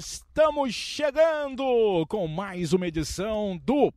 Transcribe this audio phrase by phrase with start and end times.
[0.00, 3.92] Estamos chegando com mais uma edição do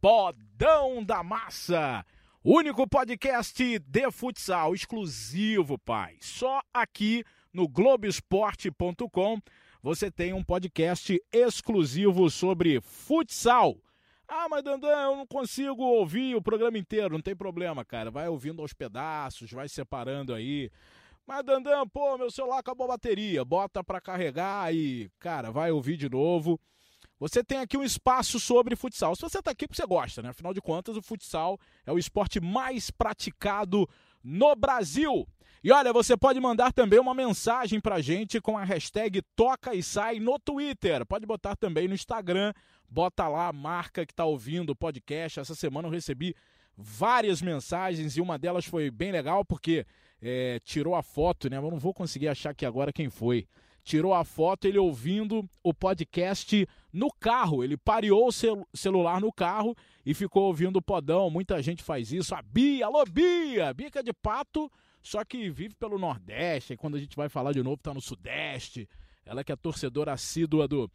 [0.00, 2.06] Podão da Massa.
[2.44, 6.18] Único podcast de futsal exclusivo, pai.
[6.20, 9.40] Só aqui no Globoesporte.com
[9.82, 13.76] você tem um podcast exclusivo sobre futsal.
[14.28, 17.14] Ah, mas Dandan, eu não consigo ouvir o programa inteiro.
[17.14, 18.08] Não tem problema, cara.
[18.08, 20.70] Vai ouvindo aos pedaços, vai separando aí.
[21.30, 23.44] Mas Dandan, pô, meu celular acabou a bateria.
[23.44, 26.58] Bota para carregar e, cara, vai ouvir de novo.
[27.20, 29.14] Você tem aqui um espaço sobre futsal.
[29.14, 30.30] Se você tá aqui, porque você gosta, né?
[30.30, 31.56] Afinal de contas, o futsal
[31.86, 33.88] é o esporte mais praticado
[34.24, 35.24] no Brasil.
[35.62, 39.84] E olha, você pode mandar também uma mensagem pra gente com a hashtag Toca e
[39.84, 41.06] Sai no Twitter.
[41.06, 42.52] Pode botar também no Instagram.
[42.88, 45.38] Bota lá a marca que tá ouvindo o podcast.
[45.38, 46.34] Essa semana eu recebi
[46.76, 49.86] várias mensagens e uma delas foi bem legal porque
[50.20, 51.56] é, tirou a foto, né?
[51.56, 53.46] Eu não vou conseguir achar aqui agora quem foi.
[53.82, 57.64] Tirou a foto ele ouvindo o podcast no carro.
[57.64, 61.30] Ele pareou o cel celular no carro e ficou ouvindo o podão.
[61.30, 62.34] Muita gente faz isso.
[62.34, 63.72] A Bia, alô Bia!
[63.72, 64.70] Bica de pato,
[65.02, 66.74] só que vive pelo Nordeste.
[66.74, 68.88] E quando a gente vai falar de novo, tá no Sudeste.
[69.24, 70.90] Ela que é torcedora assídua do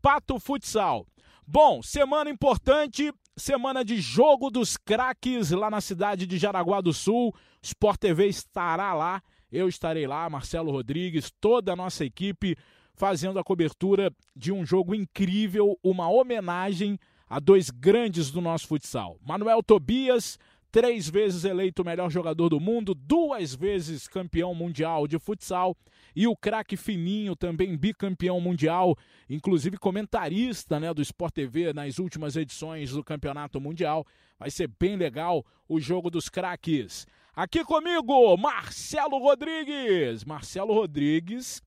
[0.00, 1.06] Pato Futsal.
[1.46, 7.34] Bom, semana importante, semana de jogo dos craques lá na cidade de Jaraguá do Sul.
[7.62, 12.56] Sport TV estará lá, eu estarei lá, Marcelo Rodrigues, toda a nossa equipe
[12.94, 19.16] fazendo a cobertura de um jogo incrível, uma homenagem a dois grandes do nosso futsal.
[19.22, 20.38] Manuel Tobias,
[20.70, 25.76] três vezes eleito o melhor jogador do mundo, duas vezes campeão mundial de futsal,
[26.14, 28.96] e o craque Fininho, também bicampeão mundial,
[29.28, 34.04] inclusive comentarista né, do Sport TV nas últimas edições do Campeonato Mundial.
[34.38, 37.06] Vai ser bem legal o jogo dos craques.
[37.34, 40.24] Aqui comigo, Marcelo Rodrigues.
[40.24, 41.62] Marcelo Rodrigues,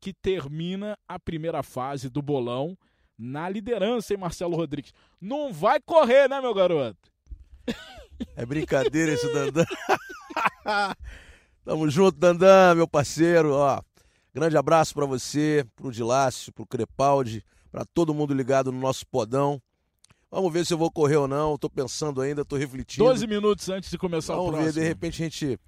[0.00, 2.76] que termina a primeira fase do bolão
[3.16, 4.92] na liderança, hein, Marcelo Rodrigues?
[5.20, 6.98] Não vai correr, né, meu garoto?
[8.36, 9.64] É brincadeira esse Dandan.
[11.64, 13.52] Tamo junto, Dandan, meu parceiro.
[13.52, 13.80] Ó,
[14.34, 19.60] grande abraço para você, pro Dilácio, pro Crepaldi, para todo mundo ligado no nosso podão.
[20.30, 21.56] Vamos ver se eu vou correr ou não.
[21.56, 23.04] Tô pensando ainda, tô refletindo.
[23.04, 24.72] 12 minutos antes de começar Vamos o próximo.
[24.72, 25.60] ver, de repente a gente,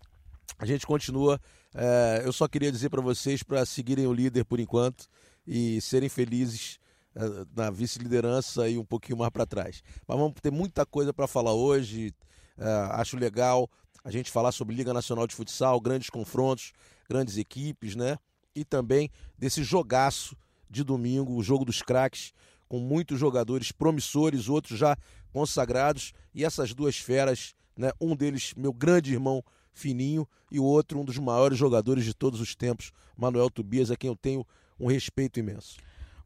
[0.59, 1.41] a gente continua.
[1.73, 5.07] É, eu só queria dizer para vocês para seguirem o líder por enquanto
[5.47, 6.81] e serem felizes
[7.15, 7.21] é,
[7.55, 9.83] na vice-liderança e um pouquinho mais para trás.
[10.07, 12.13] Mas vamos ter muita coisa para falar hoje.
[12.59, 13.69] É, acho legal
[14.05, 16.73] a gente falar sobre Liga Nacional de Futsal, grandes confrontos,
[17.09, 18.17] grandes equipes, né?
[18.55, 20.37] E também desse jogaço
[20.71, 22.33] de domingo, o jogo dos craques,
[22.69, 24.97] com muitos jogadores promissores, outros já
[25.33, 27.91] consagrados, e essas duas feras, né?
[28.01, 29.43] Um deles, meu grande irmão
[29.73, 33.97] Fininho, e o outro, um dos maiores jogadores de todos os tempos, Manuel Tobias, a
[33.97, 34.47] quem eu tenho
[34.81, 35.77] um respeito imenso.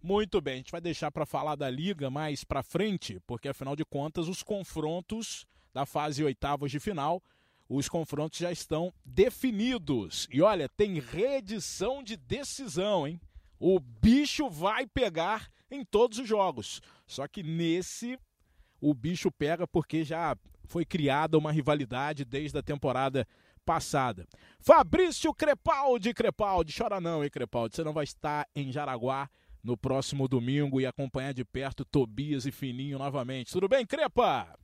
[0.03, 3.75] Muito bem, a gente vai deixar para falar da liga mais para frente, porque afinal
[3.75, 7.23] de contas os confrontos da fase oitavas de final,
[7.69, 10.27] os confrontos já estão definidos.
[10.31, 13.21] E olha, tem reedição de decisão, hein?
[13.59, 16.81] O bicho vai pegar em todos os jogos.
[17.07, 18.19] Só que nesse
[18.81, 23.27] o bicho pega porque já foi criada uma rivalidade desde a temporada
[23.65, 24.27] passada.
[24.59, 27.77] Fabrício Crepaldi, Crepaldi, chora não, hein, Crepaldi?
[27.77, 29.29] Você não vai estar em Jaraguá
[29.63, 33.53] no próximo domingo e acompanhar de perto Tobias e Fininho novamente.
[33.53, 34.59] Tudo bem, Crepa?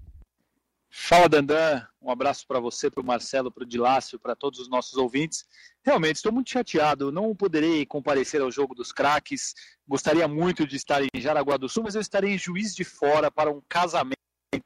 [0.88, 1.86] Fala, Dandan.
[2.00, 5.44] Um abraço para você, para o Marcelo, para o Dilácio, para todos os nossos ouvintes.
[5.84, 7.12] Realmente, estou muito chateado.
[7.12, 9.54] Não poderei comparecer ao jogo dos craques.
[9.86, 13.30] Gostaria muito de estar em Jaraguá do Sul, mas eu estarei em Juiz de Fora
[13.30, 14.16] para um casamento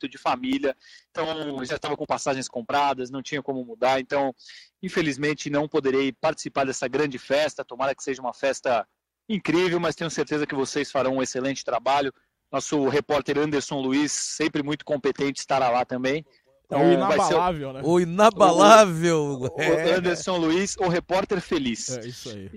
[0.08, 0.76] de família.
[1.10, 4.00] Então, já estava com passagens compradas, não tinha como mudar.
[4.00, 4.34] Então,
[4.82, 7.64] infelizmente, não poderei participar dessa grande festa.
[7.64, 8.86] Tomara que seja uma festa
[9.28, 12.12] incrível, mas tenho certeza que vocês farão um excelente trabalho.
[12.50, 16.24] Nosso repórter Anderson Luiz, sempre muito competente, estará lá também.
[16.70, 17.80] Então, o inabalável, o, né?
[17.82, 19.40] O inabalável.
[19.40, 19.94] O, é.
[19.94, 21.98] Anderson Luiz, o repórter feliz.
[21.98, 22.48] É isso aí.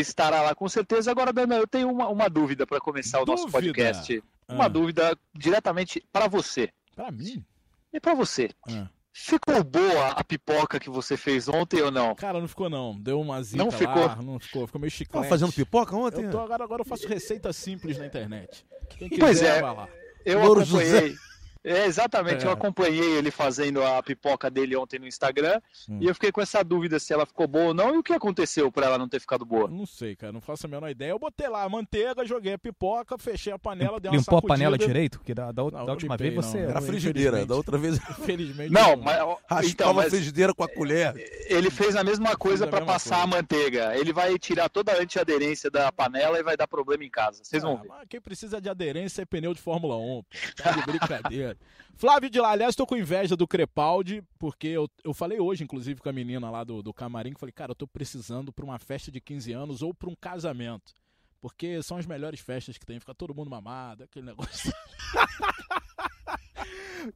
[0.00, 1.10] Estará lá com certeza.
[1.10, 3.32] Agora, Dana, eu tenho uma, uma dúvida para começar dúvida?
[3.32, 4.22] o nosso podcast.
[4.48, 4.68] Uma ah.
[4.68, 6.70] dúvida diretamente para você.
[6.96, 7.44] Para mim?
[7.92, 8.48] E para você.
[8.70, 8.88] Ah.
[9.20, 12.14] Ficou boa a pipoca que você fez ontem ou não?
[12.14, 12.96] Cara, não ficou não.
[12.98, 14.06] Deu uma zica Não ficou?
[14.06, 14.66] Lá, não ficou.
[14.66, 15.12] Ficou meio chiclete.
[15.12, 16.24] Tava fazendo pipoca ontem?
[16.24, 18.64] Eu tô, agora, agora eu faço receita simples na internet.
[18.90, 19.60] Quem quiser, pois é.
[19.60, 19.88] vai lá.
[20.24, 21.16] Eu Louro acompanhei.
[21.64, 22.48] É, exatamente, É.
[22.48, 25.98] eu acompanhei ele fazendo a pipoca dele ontem no Instagram Hum.
[26.00, 28.12] e eu fiquei com essa dúvida se ela ficou boa ou não e o que
[28.12, 29.68] aconteceu pra ela não ter ficado boa.
[29.68, 31.10] Não sei, cara, não faço a menor ideia.
[31.10, 34.40] Eu botei lá a manteiga, joguei a pipoca, fechei a panela, dei uma Limpou a
[34.40, 34.54] sacudida.
[34.54, 35.18] panela direito?
[35.18, 36.62] Porque da, da, Não, da não última limpei, vez você.
[36.62, 36.70] não.
[36.70, 37.44] Era frigideira.
[37.46, 38.72] Da outra vez Infelizmente.
[38.72, 41.14] Não, mas raspava então, a mas frigideira com a colher.
[41.48, 43.36] ele fez a mesma coisa a pra mesma passar a coisa.
[43.36, 43.96] manteiga.
[43.96, 47.42] Ele vai tirar toda a antiaderência da panela e vai dar problema em casa.
[47.42, 47.88] Vocês vão Ah, ver.
[47.88, 50.22] mas quem precisa de aderência é pneu de Fórmula 1.
[50.22, 50.24] Pô.
[50.62, 51.47] Tá de brincadeira.
[51.96, 56.00] Flávio de lá, aliás, tô com inveja do Crepaldi, porque eu, eu falei hoje, inclusive,
[56.00, 58.78] com a menina lá do, do camarim, que falei, cara, eu tô precisando pra uma
[58.78, 60.92] festa de 15 anos ou pra um casamento.
[61.40, 64.72] Porque são as melhores festas que tem, fica todo mundo mamado, aquele negócio.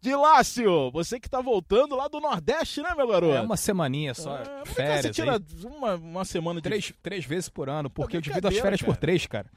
[0.01, 3.35] Dilácio, você que tá voltando lá do Nordeste, né, meu garoto?
[3.35, 5.01] É uma semaninha só, É, por que férias.
[5.01, 5.13] Você aí.
[5.13, 8.81] tira uma, uma semana de Três, três vezes por ano, porque eu divido as férias
[8.81, 9.01] por cara.
[9.01, 9.51] três, cara.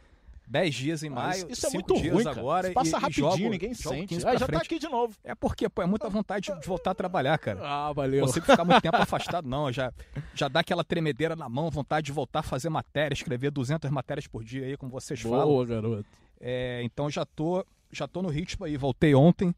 [0.48, 2.40] Dez dias em Ah, maio, isso, isso é cinco muito dias ruim, cara.
[2.40, 2.68] agora.
[2.68, 4.08] Isso passa e, e rapidinho, jogo- ninguém jogo sente.
[4.08, 4.62] 15 Ah, já tá frente.
[4.62, 5.16] aqui de novo.
[5.24, 7.60] É porque, pô, é muita vontade de voltar a trabalhar, cara.
[7.66, 8.26] Ah, Não valeu.
[8.26, 9.72] consigo ficar muito tempo afastado, não.
[9.72, 9.92] Já,
[10.36, 14.28] já dá aquela tremedeira na mão, vontade de voltar a fazer matéria, escrever 200 matérias
[14.28, 15.46] por dia aí, como vocês falam.
[15.48, 16.06] Boa, garoto.
[16.40, 18.78] É, então já tô, já tô no ritmo aí.
[18.78, 19.54] Voltei ontem,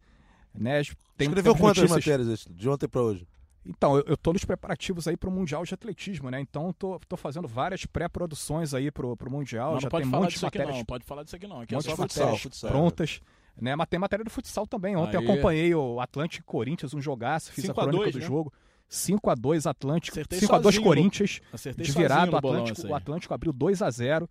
[0.55, 0.81] né?
[1.17, 3.27] Tem, Escreveu temos quantas notícias- matérias de ontem pra hoje?
[3.67, 6.39] Então, eu, eu tô nos preparativos aí pro Mundial de Atletismo, né?
[6.39, 9.79] Então, tô, tô fazendo várias pré-produções aí pro, pro Mundial.
[9.79, 11.61] Já não tem de disso aqui matérias não, pode falar disso aqui não.
[11.61, 12.71] Aqui é só futsal, matérias futsal.
[12.71, 13.21] prontas.
[13.59, 13.75] Né?
[13.75, 14.95] Mas tem matéria do futsal também.
[14.95, 15.25] Ontem eu Aê.
[15.31, 18.25] acompanhei o Atlântico e Corinthians, um jogaço, fiz 5 a a crônica 2, do né?
[18.25, 18.53] jogo.
[18.89, 22.91] 5x2 Atlântico, Acertei 5x2 sozinho no- Corinthians, Acertei de virado, o Atlântico, aí.
[22.91, 24.21] o Atlântico abriu 2x0.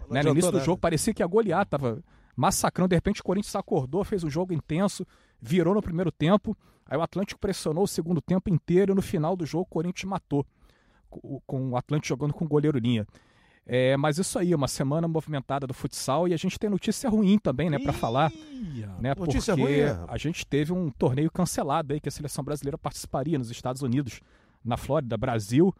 [0.00, 0.22] Não Né?
[0.22, 0.64] No início do nada.
[0.66, 2.02] jogo parecia que ia golear, tava
[2.36, 2.88] massacrando.
[2.90, 5.06] De repente o Corinthians acordou, fez um jogo intenso,
[5.40, 6.56] virou no primeiro tempo.
[6.86, 10.08] Aí o Atlântico pressionou o segundo tempo inteiro e no final do jogo o Corinthians
[10.08, 10.46] matou.
[11.46, 13.06] Com, o Atlântico jogando com o goleiro linha.
[13.64, 17.38] É, mas isso aí, uma semana movimentada do futsal e a gente tem notícia ruim
[17.38, 18.32] também, né, para falar,
[18.98, 19.14] né?
[19.16, 20.04] Notícia porque ruim, é.
[20.08, 24.20] a gente teve um torneio cancelado aí que a seleção brasileira participaria nos Estados Unidos,
[24.64, 25.72] na Flórida, Brasil,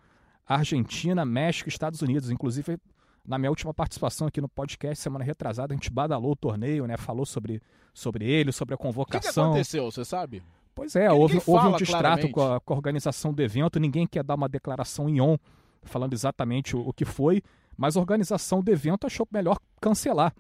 [0.46, 2.30] Argentina, México, e Estados Unidos.
[2.30, 2.78] Inclusive,
[3.26, 6.96] na minha última participação aqui no podcast semana retrasada, a gente badalou o torneio, né?
[6.96, 7.60] Falou sobre,
[7.92, 9.46] sobre ele, sobre a O que, que convocação.
[9.46, 10.42] aconteceu, você sabe?
[10.74, 13.78] Pois é, houve, ninguém houve um fala distrato com a, com a organização do evento,
[13.78, 15.36] ninguém quer dar uma declaração em on,
[15.82, 17.42] falando exatamente o, o que foi,
[17.76, 20.34] mas a organização do evento achou melhor cancelar.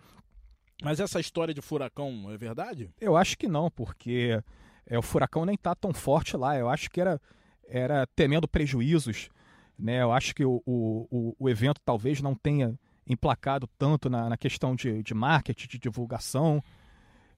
[0.82, 2.90] Mas essa história de furacão é verdade?
[3.00, 4.42] Eu acho que não, porque
[4.86, 6.58] é, o furacão nem tá tão forte lá.
[6.58, 7.20] Eu acho que era,
[7.68, 9.28] era temendo prejuízos.
[9.78, 10.02] Né?
[10.02, 12.76] Eu acho que o, o, o- o evento talvez não tenha
[13.06, 16.62] emplacado tanto na, na questão de, de marketing, de divulgação.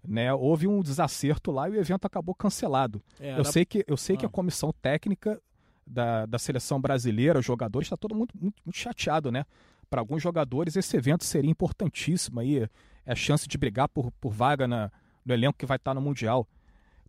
[0.06, 0.32] Né?
[0.32, 3.02] Houve um desacerto lá e o evento acabou cancelado.
[3.18, 4.28] É, Eu na- sei que, eu sei que Ah.
[4.28, 5.40] a comissão técnica
[5.86, 9.44] da, da seleção brasileira, os jogadores, está todo mundo muito, muito chateado, né?
[9.88, 12.58] Para alguns jogadores, esse evento seria importantíssimo aí,
[13.06, 14.90] é a chance de brigar por, por vaga na,
[15.24, 16.46] no elenco que vai estar no Mundial.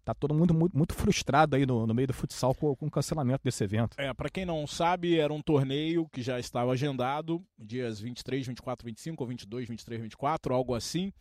[0.03, 2.91] Tá todo mundo muito, muito frustrado aí no, no meio do futsal com, com o
[2.91, 3.95] cancelamento desse evento.
[4.00, 8.86] É, pra quem não sabe, era um torneio que já estava agendado, dias 23, 24,
[8.86, 11.12] 25, ou 22, 23, 24, algo assim,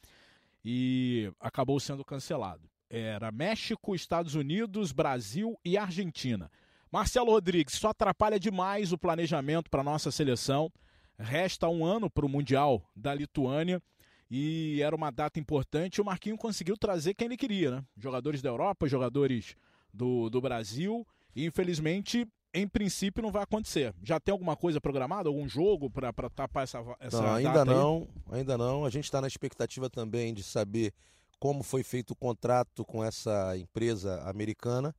[0.65, 2.69] e acabou sendo cancelado.
[2.89, 6.51] Era México, Estados Unidos, Brasil e Argentina.
[6.91, 10.71] Marcelo Rodrigues, isso atrapalha demais o planejamento para nossa seleção.
[11.19, 13.83] Resta um ano para o Mundial da Lituânia
[14.31, 16.01] e era uma data importante.
[16.01, 17.85] O Marquinho conseguiu trazer quem ele queria, né?
[17.97, 19.57] Jogadores da Europa, jogadores
[19.93, 21.07] do, do Brasil.
[21.35, 23.93] E infelizmente, em princípio, não vai acontecer.
[24.03, 25.29] Já tem alguma coisa programada?
[25.29, 27.77] Algum jogo para tapar essa, essa Não, ainda data aí?
[27.77, 28.85] não, ainda não.
[28.85, 30.95] A gente está na expectativa também de saber
[31.41, 34.95] como foi feito o contrato com essa empresa americana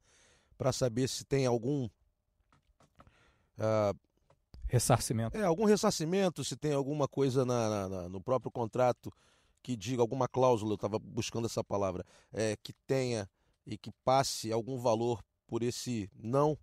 [0.58, 1.90] para saber se tem algum
[3.58, 3.94] ah,
[4.68, 5.38] Ressarcimento.
[5.38, 9.12] é, algum ressarcimento, se tem alguma coisa na- na- na- no próprio contrato
[9.62, 13.30] que diga alguma cláusula, eu estava buscando essa palavra, é, que tenha
[13.66, 16.58] e que passe algum valor por esse não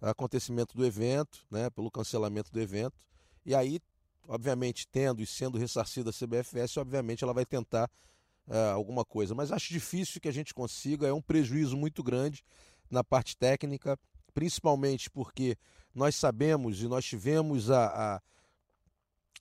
[0.00, 2.98] acontecimento do evento, né, pelo cancelamento do evento.
[3.44, 3.80] E aí,
[4.26, 7.90] obviamente, tendo e sendo ressarcida a CBFS, obviamente ela vai tentar
[8.48, 9.34] ah, alguma coisa.
[9.34, 12.42] Mas acho difícil que a gente consiga, é um prejuízo muito grande
[12.90, 13.98] na parte técnica,
[14.32, 15.56] principalmente porque
[15.94, 18.22] nós sabemos e nós tivemos a, a,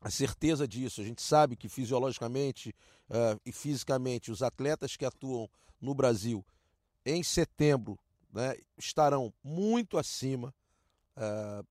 [0.01, 1.01] a certeza disso.
[1.01, 2.73] A gente sabe que fisiologicamente
[3.09, 5.49] ah, e fisicamente os atletas que atuam
[5.79, 6.45] no Brasil
[7.05, 7.97] em setembro
[8.31, 10.53] né, estarão muito acima,
[11.15, 11.63] ah,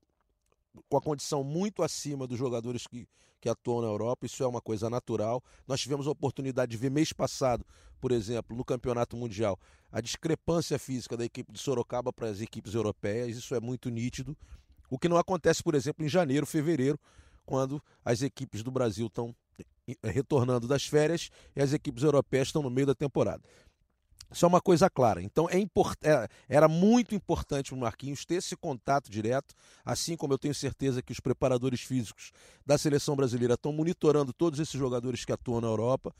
[0.88, 3.09] com a condição muito acima dos jogadores que,
[3.41, 4.27] que atuam na Europa.
[4.27, 5.43] Isso é uma coisa natural.
[5.67, 7.65] Nós tivemos a oportunidade de ver mês passado,
[8.00, 9.59] por exemplo, no Campeonato Mundial,
[9.91, 13.37] a discrepância física da equipe de Sorocaba para as equipes europeias.
[13.37, 14.37] Isso é muito nítido.
[14.91, 16.99] O que não acontece, por exemplo, em janeiro, fevereiro,
[17.45, 19.35] quando as equipes do Brasil estão
[20.05, 23.43] retornando das férias e as equipes europeias estão no meio da temporada.
[24.31, 25.23] Isso é uma coisa clara.
[25.23, 25.99] Então é import...
[26.03, 29.55] É, era muito importante para o Marquinhos ter esse contato direto,
[29.85, 32.33] assim como eu tenho certeza que os preparadores físicos
[32.65, 36.15] da seleção brasileira estão monitorando todos esses jogadores que atuam na Europa,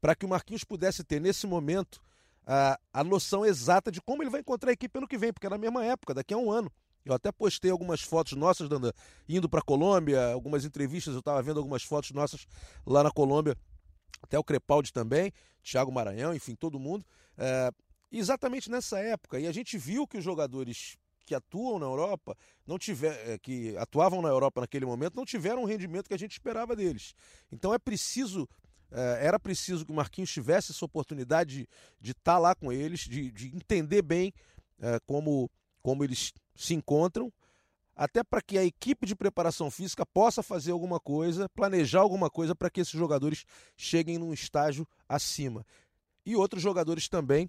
[0.00, 2.00] para que o Marquinhos pudesse ter nesse momento
[2.46, 5.46] a, a noção exata de como ele vai encontrar a equipe ano que vem, porque
[5.46, 6.70] é na mesma época, daqui a um ano.
[7.04, 8.68] Eu até postei algumas fotos nossas
[9.28, 12.46] indo para a Colômbia, algumas entrevistas, eu estava vendo algumas fotos nossas
[12.84, 13.56] lá na Colômbia,
[14.22, 17.04] até o Crepaldi também, Thiago Maranhão, enfim, todo mundo.
[17.38, 17.70] É,
[18.10, 19.38] exatamente nessa época.
[19.38, 23.76] E a gente viu que os jogadores que atuam na Europa, não tiver, é, que
[23.76, 27.14] atuavam na Europa naquele momento, não tiveram o rendimento que a gente esperava deles.
[27.50, 28.48] Então é preciso
[28.90, 31.68] é, era preciso que o Marquinhos tivesse essa oportunidade
[32.00, 34.32] de estar tá lá com eles, de, de entender bem
[34.78, 35.50] é, como,
[35.82, 37.32] como eles se encontram,
[37.96, 42.54] até para que a equipe de preparação física possa fazer alguma coisa, planejar alguma coisa
[42.54, 43.44] para que esses jogadores
[43.76, 45.66] cheguem num estágio acima
[46.26, 47.48] e outros jogadores também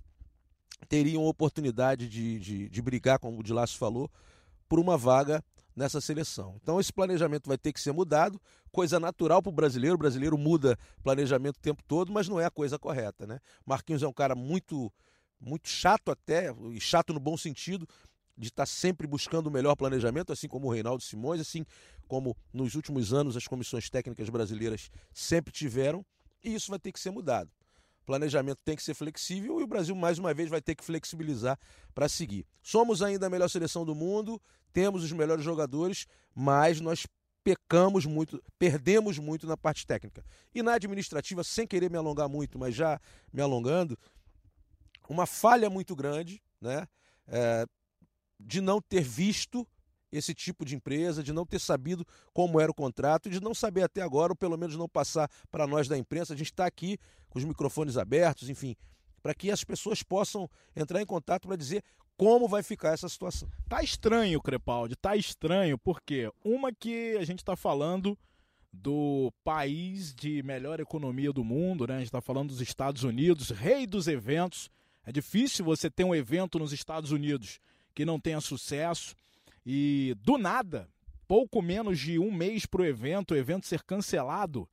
[0.87, 4.09] teriam oportunidade de, de, de brigar, como o Dilácio falou,
[4.69, 5.43] por uma vaga
[5.75, 6.55] nessa seleção.
[6.61, 8.39] Então esse planejamento vai ter que ser mudado,
[8.71, 12.45] coisa natural para o brasileiro, o brasileiro muda planejamento o tempo todo, mas não é
[12.45, 13.39] a coisa correta, né?
[13.65, 14.93] Marquinhos é um cara muito
[15.39, 17.87] muito chato até, e chato no bom sentido,
[18.35, 21.63] de estar tá sempre buscando o melhor planejamento, assim como o Reinaldo Simões, assim
[22.07, 26.03] como nos últimos anos as comissões técnicas brasileiras sempre tiveram,
[26.43, 27.51] e isso vai ter que ser mudado
[28.07, 31.59] planejamento tem que ser flexível e o Brasil, mais uma vez, vai ter que flexibilizar
[31.93, 32.45] para seguir.
[32.63, 37.05] Somos ainda a melhor seleção do mundo, temos os melhores jogadores, mas nós
[37.43, 40.23] pecamos muito, perdemos muito na parte técnica.
[40.55, 42.99] E na administrativa, sem querer me alongar muito, mas já
[43.31, 43.99] me alongando,
[45.09, 46.87] uma falha muito grande né,
[47.27, 47.65] é,
[48.39, 49.67] de não ter visto
[50.09, 53.83] esse tipo de empresa, de não ter sabido como era o contrato, de não saber
[53.83, 56.33] até agora, ou pelo menos não passar para nós da imprensa.
[56.33, 56.97] A gente está aqui
[57.37, 58.75] os microfones abertos, enfim,
[59.21, 61.83] para que as pessoas possam entrar em contato para dizer
[62.17, 63.49] como vai ficar essa situação.
[63.69, 68.17] Tá estranho, Crepaldi, tá estranho, porque uma que a gente está falando
[68.73, 71.95] do país de melhor economia do mundo, né?
[71.95, 74.69] A gente está falando dos Estados Unidos, rei dos eventos.
[75.05, 77.59] É difícil você ter um evento nos Estados Unidos
[77.93, 79.15] que não tenha sucesso.
[79.65, 80.89] E do nada,
[81.27, 84.67] pouco menos de um mês para o evento, o evento ser cancelado,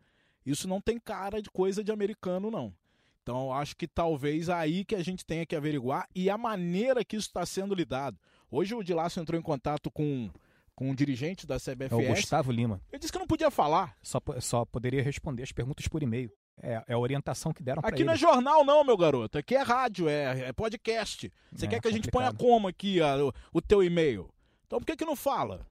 [0.45, 2.75] isso não tem cara de coisa de americano, não.
[3.23, 7.17] Então, acho que talvez aí que a gente tenha que averiguar e a maneira que
[7.17, 8.19] isso está sendo lidado.
[8.51, 10.31] Hoje o Dilácio entrou em contato com,
[10.75, 11.93] com um dirigente da CBFS.
[11.93, 12.83] É o Gustavo Lima.
[12.93, 13.97] Ele disse que não podia falar.
[14.03, 16.31] Só, só poderia responder as perguntas por e-mail.
[16.63, 19.39] É, é a orientação que deram para Aqui não é jornal, não, meu garoto.
[19.39, 21.33] Aqui é rádio, é, é podcast.
[21.51, 24.29] Você é, quer que a gente ponha como aqui a, o, o teu e-mail?
[24.67, 25.67] Então por que que não fala?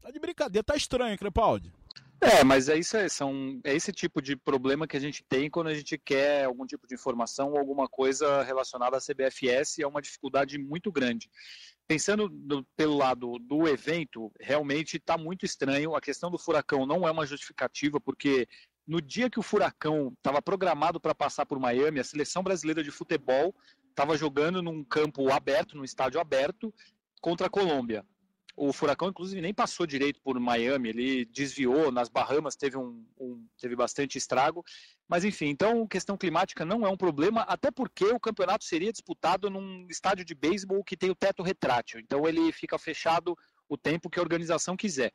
[0.00, 1.72] Tá de brincadeira, tá estranho, Crepaldi.
[2.20, 5.50] É, mas é, isso, é, são, é esse tipo de problema que a gente tem
[5.50, 9.86] quando a gente quer algum tipo de informação ou alguma coisa relacionada à CBFS, é
[9.86, 11.30] uma dificuldade muito grande.
[11.86, 15.94] Pensando do, pelo lado do evento, realmente está muito estranho.
[15.94, 18.48] A questão do furacão não é uma justificativa, porque
[18.86, 22.90] no dia que o furacão estava programado para passar por Miami, a seleção brasileira de
[22.90, 23.54] futebol
[23.90, 26.72] estava jogando num campo aberto, num estádio aberto,
[27.20, 28.04] contra a Colômbia.
[28.56, 33.46] O furacão, inclusive, nem passou direito por Miami, ele desviou, nas Bahamas teve, um, um,
[33.60, 34.64] teve bastante estrago.
[35.06, 39.50] Mas, enfim, então, questão climática não é um problema, até porque o campeonato seria disputado
[39.50, 42.00] num estádio de beisebol que tem o teto retrátil.
[42.00, 43.36] Então, ele fica fechado
[43.68, 45.12] o tempo que a organização quiser.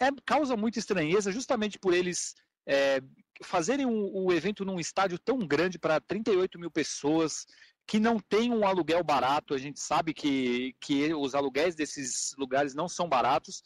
[0.00, 2.34] É, causa muita estranheza, justamente por eles
[2.66, 3.00] é,
[3.42, 7.46] fazerem o, o evento num estádio tão grande para 38 mil pessoas,
[7.86, 9.54] que não tem um aluguel barato.
[9.54, 13.62] A gente sabe que, que os aluguéis desses lugares não são baratos.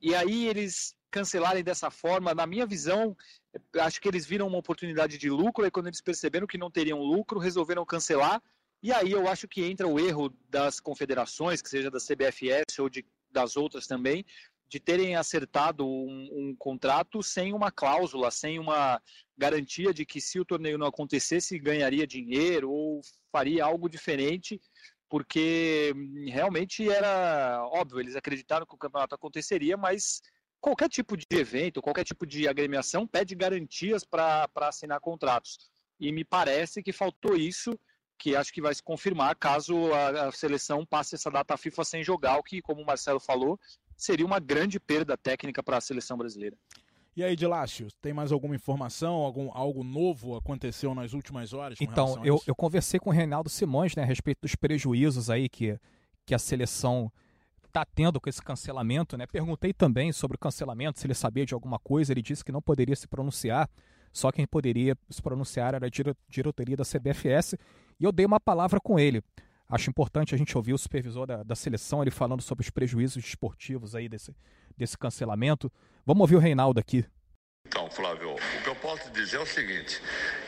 [0.00, 3.16] E aí eles cancelarem dessa forma, na minha visão,
[3.78, 6.98] acho que eles viram uma oportunidade de lucro, e quando eles perceberam que não teriam
[7.00, 8.42] lucro, resolveram cancelar.
[8.82, 12.88] E aí eu acho que entra o erro das confederações, que seja da CBFS ou
[12.88, 14.26] de, das outras também,
[14.68, 19.00] de terem acertado um, um, contrato sem uma cláusula, sem uma
[19.36, 24.60] garantia de que se o torneio não acontecesse ganharia dinheiro ou faria algo diferente,
[25.08, 30.20] porque hum, realmente era óbvio, eles acreditaram que o campeonato aconteceria, mas
[30.60, 35.58] qualquer tipo de evento, qualquer tipo de agremiação pede garantias para assinar contratos.
[36.00, 37.78] E me parece que faltou isso,
[38.18, 42.38] que acho que vai se confirmar caso a, seleção passe essa data FIFA sem jogar,
[42.38, 43.60] o que, como o Marcelo falou,
[44.04, 46.56] seria uma grande perda técnica para a seleção brasileira.
[47.16, 49.14] E aí, Dilácio, tem mais alguma informação?
[49.14, 51.78] Algum, algo novo aconteceu nas últimas horas?
[51.80, 55.78] então, eu, eu conversei com o Reinaldo Simões né, a respeito dos prejuízos aí que,
[56.26, 57.10] que a seleção
[57.66, 59.16] está tendo com esse cancelamento.
[59.16, 59.26] Né?
[59.26, 62.12] Perguntei também sobre o cancelamento, se ele sabia de alguma coisa.
[62.12, 63.70] Ele disse que não poderia se pronunciar,
[64.12, 65.90] só quem poderia se pronunciar era a
[66.28, 67.52] diretoria da CBFS.
[67.52, 67.58] E
[68.00, 69.22] E eu dei uma palavra com ele.
[69.68, 73.24] Acho importante a gente ouvir o supervisor da, da seleção ele falando sobre os prejuízos
[73.24, 74.34] esportivos aí desse,
[74.76, 75.72] desse cancelamento.
[76.04, 77.04] Vamos ouvir o Reinaldo aqui.
[77.66, 80.00] Então, Flávio, o que eu posso dizer é o seguinte: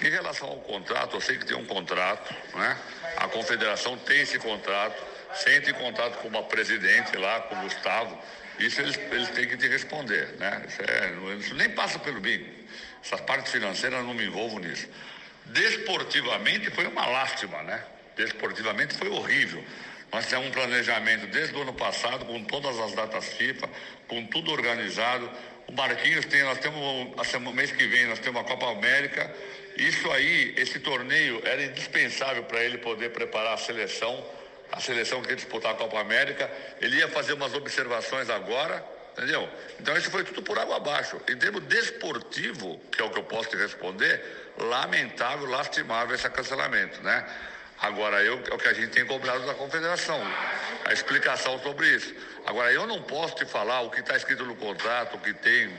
[0.02, 2.78] em relação ao contrato, eu sei que tem um contrato, né?
[3.16, 5.02] A confederação tem esse contrato,
[5.34, 8.18] sente em contato com uma presidente lá, com o Gustavo.
[8.58, 10.66] Isso eles, eles têm que te responder, né?
[10.68, 12.46] Isso, é, isso nem passa pelo mim.
[13.02, 14.86] Essa parte financeira eu não me envolvo nisso.
[15.46, 17.82] Desportivamente foi uma lástima, né?
[18.16, 19.62] Desportivamente foi horrível.
[20.12, 23.68] Nós temos um planejamento desde o ano passado, com todas as datas FIFA,
[24.08, 25.30] com tudo organizado.
[25.66, 29.30] O Marquinhos tem, nós temos, o mês que vem, nós temos a Copa América.
[29.76, 34.24] Isso aí, esse torneio era indispensável para ele poder preparar a seleção,
[34.72, 36.50] a seleção que ia disputar a Copa América.
[36.80, 38.82] Ele ia fazer umas observações agora,
[39.12, 39.46] entendeu?
[39.78, 41.20] Então isso foi tudo por água abaixo.
[41.28, 44.22] Em termos desportivo, que é o que eu posso te responder,
[44.56, 47.26] lamentável, lastimável esse cancelamento, né?
[47.80, 50.20] Agora, eu, é o que a gente tem cobrado da confederação,
[50.84, 52.14] a explicação sobre isso.
[52.46, 55.70] Agora, eu não posso te falar o que está escrito no contrato, o que tem.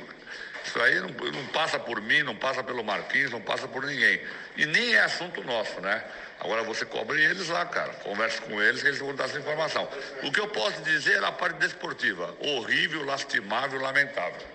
[0.63, 4.21] Isso aí não, não, passa por mim, não passa pelo Marquinhos, não passa por ninguém.
[4.57, 6.03] E nem é assunto nosso, né?
[6.39, 7.93] Agora você cobre eles lá, cara.
[7.93, 9.87] Converse com eles que eles vão dar essa informação.
[10.23, 12.35] O que eu posso dizer é a parte desportiva.
[12.39, 14.45] Horrível, lastimável, lamentável.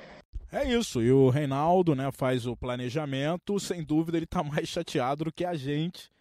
[0.52, 5.24] É isso, e o Reinaldo né, faz o planejamento, sem dúvida ele está mais chateado
[5.24, 6.11] do que a gente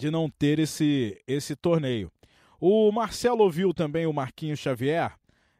[0.00, 2.10] de não ter esse, esse torneio.
[2.58, 5.14] O Marcelo ouviu também o Marquinhos Xavier,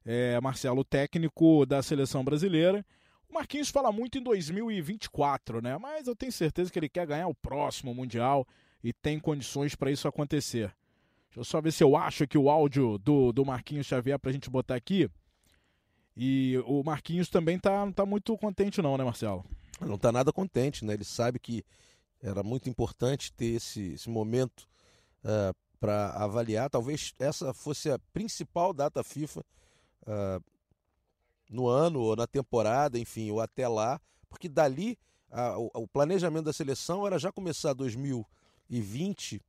[0.05, 2.85] é, Marcelo, técnico da seleção brasileira.
[3.29, 5.77] O Marquinhos fala muito em 2024, né?
[5.77, 8.47] Mas eu tenho certeza que ele quer ganhar o próximo Mundial
[8.83, 10.75] e tem condições para isso acontecer.
[11.27, 14.31] Deixa eu só ver se eu acho aqui o áudio do, do Marquinhos Xavier para
[14.31, 15.09] a gente botar aqui.
[16.17, 19.45] E o Marquinhos também tá, tá muito contente, não, né, Marcelo?
[19.81, 20.95] Não tá nada contente, né?
[20.95, 21.63] Ele sabe que
[22.23, 24.69] era muito importante ter esse, esse momento
[25.25, 26.69] uh, para avaliar.
[26.69, 29.41] Talvez essa fosse a principal data FIFA
[30.03, 30.45] uh,
[31.49, 34.99] no ano ou na temporada, enfim, ou até lá, porque dali
[35.31, 39.41] a, o, o, planejamento da seleção era já começar 2020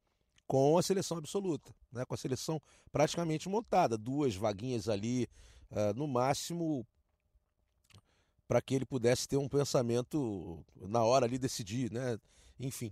[0.47, 2.05] com a seleção absoluta, né?
[2.05, 2.61] com a seleção
[2.91, 5.27] praticamente montada, duas vaguinhas ali
[5.71, 6.85] uh, no máximo
[8.47, 12.19] para que ele pudesse ter um pensamento na hora ali decidir, né?
[12.61, 12.91] Enfim,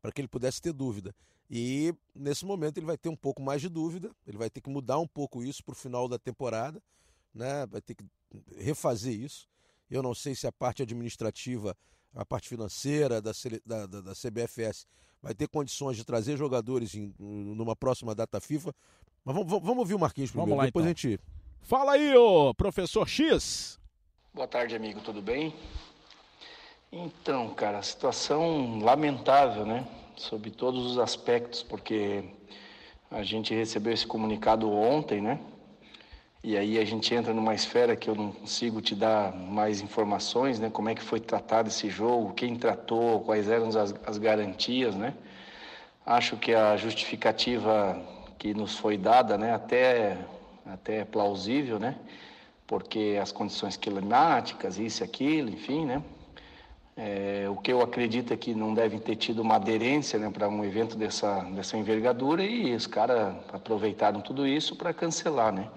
[0.00, 1.14] para que ele pudesse ter dúvida.
[1.50, 4.70] E nesse momento ele vai ter um pouco mais de dúvida, ele vai ter que
[4.70, 6.82] mudar um pouco isso para o final da temporada,
[7.34, 7.66] né?
[7.66, 8.04] Vai ter que
[8.56, 9.46] refazer isso.
[9.90, 11.76] Eu não sei se a parte administrativa,
[12.14, 13.32] a parte financeira da,
[13.64, 14.86] da, da, da CBFS
[15.22, 18.74] vai ter condições de trazer jogadores em, numa próxima data FIFA.
[19.24, 20.90] Mas vamos, vamos ouvir o Marquinhos primeiro, vamos lá, depois então.
[20.90, 21.20] a gente
[21.64, 23.80] Fala aí, ô professor X.
[24.34, 25.54] Boa tarde, amigo, tudo bem?
[26.96, 29.84] Então, cara, situação lamentável, né?
[30.14, 32.22] Sob todos os aspectos, porque
[33.10, 35.40] a gente recebeu esse comunicado ontem, né?
[36.40, 40.60] E aí a gente entra numa esfera que eu não consigo te dar mais informações,
[40.60, 40.70] né?
[40.70, 45.14] Como é que foi tratado esse jogo, quem tratou, quais eram as, as garantias, né?
[46.06, 48.00] Acho que a justificativa
[48.38, 49.52] que nos foi dada, né?
[49.52, 50.16] Até
[50.64, 51.96] até plausível, né?
[52.68, 56.00] Porque as condições climáticas, isso e aquilo, enfim, né?
[56.96, 60.48] É, o que eu acredito é que não devem ter tido uma aderência né, para
[60.48, 65.68] um evento dessa, dessa envergadura e os caras aproveitaram tudo isso para cancelar, né?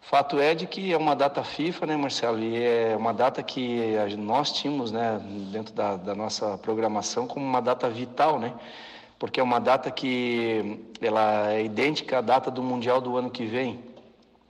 [0.00, 2.40] Fato é de que é uma data FIFA, né, Marcelo?
[2.40, 5.20] E é uma data que nós tínhamos, né,
[5.52, 8.52] dentro da, da nossa programação como uma data vital, né?
[9.20, 13.46] Porque é uma data que ela é idêntica à data do Mundial do ano que
[13.46, 13.78] vem.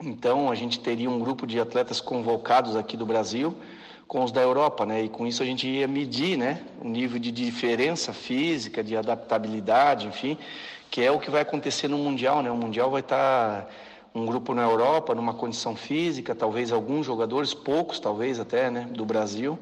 [0.01, 3.55] Então, a gente teria um grupo de atletas convocados aqui do Brasil
[4.07, 5.03] com os da Europa, né?
[5.03, 10.07] E com isso a gente ia medir, né, o nível de diferença física, de adaptabilidade,
[10.07, 10.37] enfim,
[10.91, 12.51] que é o que vai acontecer no mundial, né?
[12.51, 13.69] O mundial vai estar
[14.13, 19.05] um grupo na Europa numa condição física, talvez alguns jogadores, poucos talvez até, né, do
[19.05, 19.57] Brasil.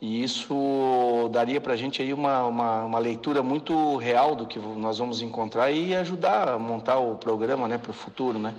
[0.00, 4.58] E isso daria para a gente aí uma, uma, uma, leitura muito real do que
[4.58, 8.54] nós vamos encontrar e ajudar a montar o programa né, para o futuro, né?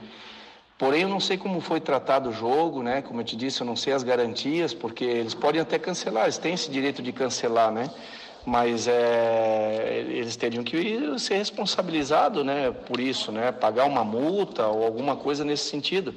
[0.77, 3.01] Porém, eu não sei como foi tratado o jogo, né?
[3.01, 6.37] Como eu te disse, eu não sei as garantias, porque eles podem até cancelar, eles
[6.37, 7.89] têm esse direito de cancelar, né?
[8.45, 12.71] Mas é, eles teriam que ser responsabilizados, né?
[12.71, 13.51] Por isso, né?
[13.51, 16.13] Pagar uma multa ou alguma coisa nesse sentido,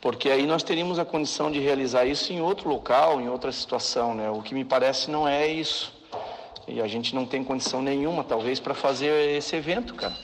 [0.00, 4.14] porque aí nós teríamos a condição de realizar isso em outro local, em outra situação,
[4.14, 4.30] né?
[4.30, 5.92] O que me parece não é isso.
[6.68, 10.14] E a gente não tem condição nenhuma, talvez, para fazer esse evento, cara.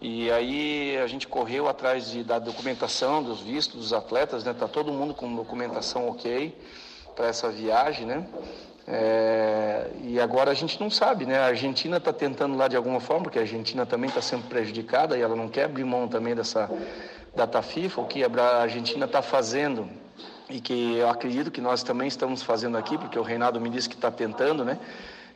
[0.00, 4.52] E aí a gente correu atrás de, da documentação, dos vistos dos atletas, né?
[4.52, 6.56] Tá todo mundo com documentação ok
[7.14, 8.26] para essa viagem, né?
[8.88, 11.38] É, e agora a gente não sabe, né?
[11.38, 15.16] A Argentina está tentando lá de alguma forma, porque a Argentina também está sendo prejudicada
[15.16, 16.70] e ela não quer abrir mão também dessa
[17.34, 18.02] data FIFA.
[18.02, 19.88] O que a Argentina está fazendo
[20.48, 23.88] e que eu acredito que nós também estamos fazendo aqui, porque o Reinaldo me disse
[23.88, 24.78] que está tentando, né?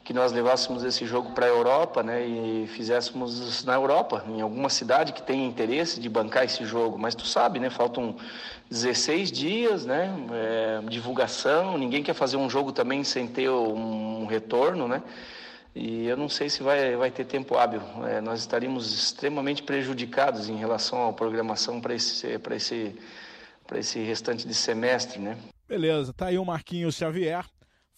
[0.05, 2.27] Que nós levássemos esse jogo para a Europa, né?
[2.27, 6.99] E fizéssemos na Europa, em alguma cidade que tenha interesse de bancar esse jogo.
[6.99, 7.71] Mas tu sabe, né?
[7.71, 8.17] Faltam
[8.71, 10.11] 16 dias, né?
[10.33, 15.03] É, divulgação, ninguém quer fazer um jogo também sem ter um retorno, né?
[15.75, 17.83] E eu não sei se vai, vai ter tempo hábil.
[18.09, 22.97] É, nós estaríamos extremamente prejudicados em relação à programação para esse, esse
[23.79, 25.39] esse restante de semestre, né?
[25.69, 27.45] Beleza, tá aí o Marquinhos Xavier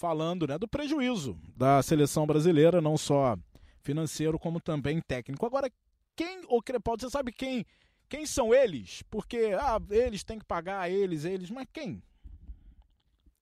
[0.02, 3.38] falando, né, do prejuízo da seleção brasileira, não só
[3.84, 5.46] financeiro como também técnico.
[5.46, 5.70] Agora,
[6.16, 7.64] quem, o Crepaldi, você sabe quem,
[8.08, 9.04] quem são eles?
[9.08, 12.02] Porque ah, eles têm que pagar eles, eles, mas quem?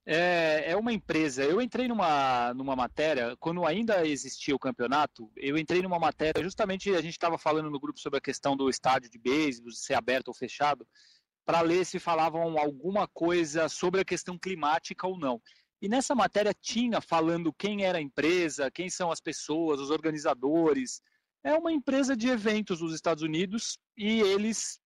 [0.04, 1.42] É, é uma empresa.
[1.42, 6.90] Eu entrei numa, numa matéria, quando ainda existia o campeonato, eu entrei numa matéria, justamente
[6.90, 10.28] a gente estava falando no grupo sobre a questão do estádio de beisebol, ser aberto
[10.28, 10.86] ou fechado
[11.42, 15.40] para ler se falavam alguma coisa sobre a questão climática ou não.
[15.80, 21.00] E nessa matéria tinha falando quem era a empresa, quem são as pessoas, os organizadores.
[21.42, 24.78] É uma empresa de eventos dos Estados Unidos e eles,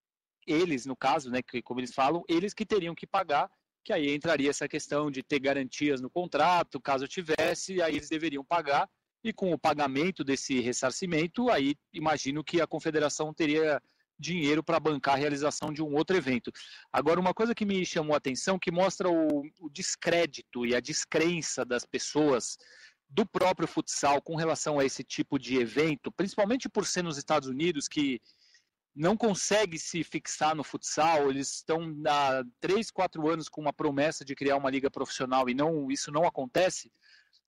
[0.47, 3.51] eles no caso, né, que como eles falam, eles que teriam que pagar,
[3.83, 8.45] que aí entraria essa questão de ter garantias no contrato, caso tivesse, aí eles deveriam
[8.45, 8.89] pagar.
[9.23, 13.83] E com o pagamento desse ressarcimento, aí imagino que a confederação teria
[14.19, 16.53] dinheiro para bancar a realização de um outro evento.
[16.93, 20.81] Agora, uma coisa que me chamou a atenção, que mostra o, o descrédito e a
[20.81, 22.57] descrença das pessoas
[23.09, 27.49] do próprio futsal com relação a esse tipo de evento, principalmente por ser nos Estados
[27.49, 28.21] Unidos, que
[28.95, 34.25] não consegue se fixar no futsal, eles estão há três, quatro anos com uma promessa
[34.25, 36.93] de criar uma liga profissional e não isso não acontece.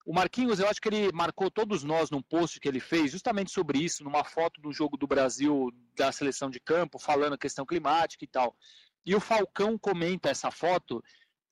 [0.06, 3.50] O Marquinhos, eu acho que ele marcou todos nós num post que ele fez, justamente
[3.50, 7.66] sobre isso, numa foto do jogo do Brasil da seleção de campo, falando a questão
[7.66, 8.56] climática e tal.
[9.04, 11.02] E o Falcão comenta essa foto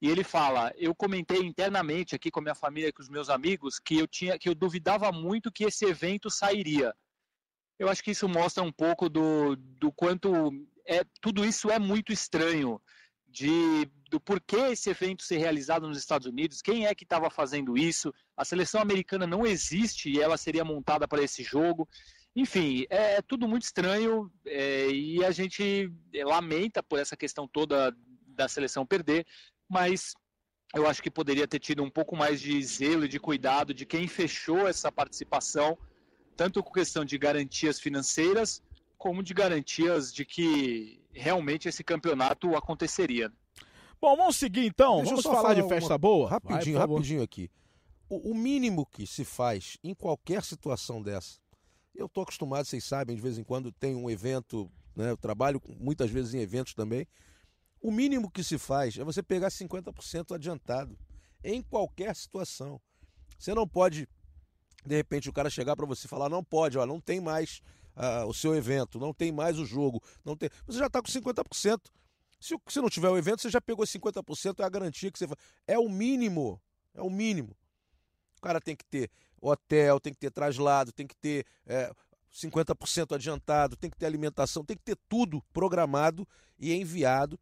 [0.01, 3.29] e ele fala: "Eu comentei internamente aqui com a minha família e com os meus
[3.29, 6.95] amigos que eu tinha que eu duvidava muito que esse evento sairia".
[7.77, 10.53] Eu acho que isso mostra um pouco do, do quanto
[10.87, 12.81] é tudo isso é muito estranho
[13.27, 17.77] de do porquê esse evento ser realizado nos Estados Unidos, quem é que estava fazendo
[17.77, 18.15] isso.
[18.37, 21.89] A seleção americana não existe e ela seria montada para esse jogo.
[22.37, 27.93] Enfim, é, é tudo muito estranho é, e a gente lamenta por essa questão toda
[28.29, 29.27] da seleção perder,
[29.69, 30.15] mas
[30.77, 33.85] eu acho que poderia ter tido um pouco mais de zelo e de cuidado de
[33.85, 35.77] quem fechou essa participação,
[36.37, 38.63] tanto com questão de garantias financeiras,
[38.97, 43.33] como de garantias de que realmente esse campeonato aconteceria.
[44.01, 44.97] Bom, vamos seguir então.
[44.97, 45.99] Deixa vamos falar, falar, de festa uma...
[45.99, 46.29] boa.
[46.29, 47.51] Rapidinho, Vai, rapidinho aqui.
[48.09, 51.39] O, o, mínimo que se faz em qualquer situação dessa,
[51.95, 55.61] eu estou acostumado, vocês sabem, de vez em quando tem um evento, né, eu trabalho
[55.79, 57.07] muitas vezes em eventos também.
[57.81, 60.99] O mínimo que se faz é você pegar 50% adiantado
[61.43, 62.81] em qualquer situação.
[63.39, 64.09] Você não pode,
[64.85, 67.61] de repente, o cara chegar para você e falar: não pode, ó, não tem mais
[67.97, 70.49] uh, o seu evento, não tem mais o jogo, não tem.
[70.67, 71.81] Você já está com 50%.
[72.45, 75.27] Se, se não tiver o evento, você já pegou 50%, é a garantia que você
[75.67, 76.61] É o mínimo.
[76.93, 77.57] É o mínimo.
[78.37, 81.91] O cara tem que ter hotel, tem que ter traslado, tem que ter é,
[82.31, 86.29] 50% adiantado, tem que ter alimentação, tem que ter tudo programado
[86.59, 87.41] e enviado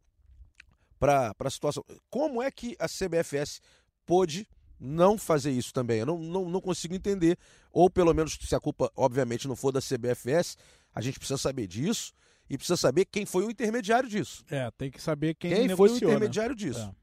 [0.97, 1.83] para a situação.
[2.09, 3.59] Como é que a CBFS
[4.05, 4.47] pôde
[4.79, 5.99] não fazer isso também.
[5.99, 7.37] Eu não, não, não consigo entender.
[7.71, 10.57] Ou pelo menos, se a culpa, obviamente, não for da CBFS,
[10.93, 12.13] a gente precisa saber disso
[12.53, 14.45] e precisa saber quem foi o intermediário disso.
[14.47, 16.55] É, tem que saber quem, quem negociou, foi o intermediário né?
[16.55, 16.95] disso.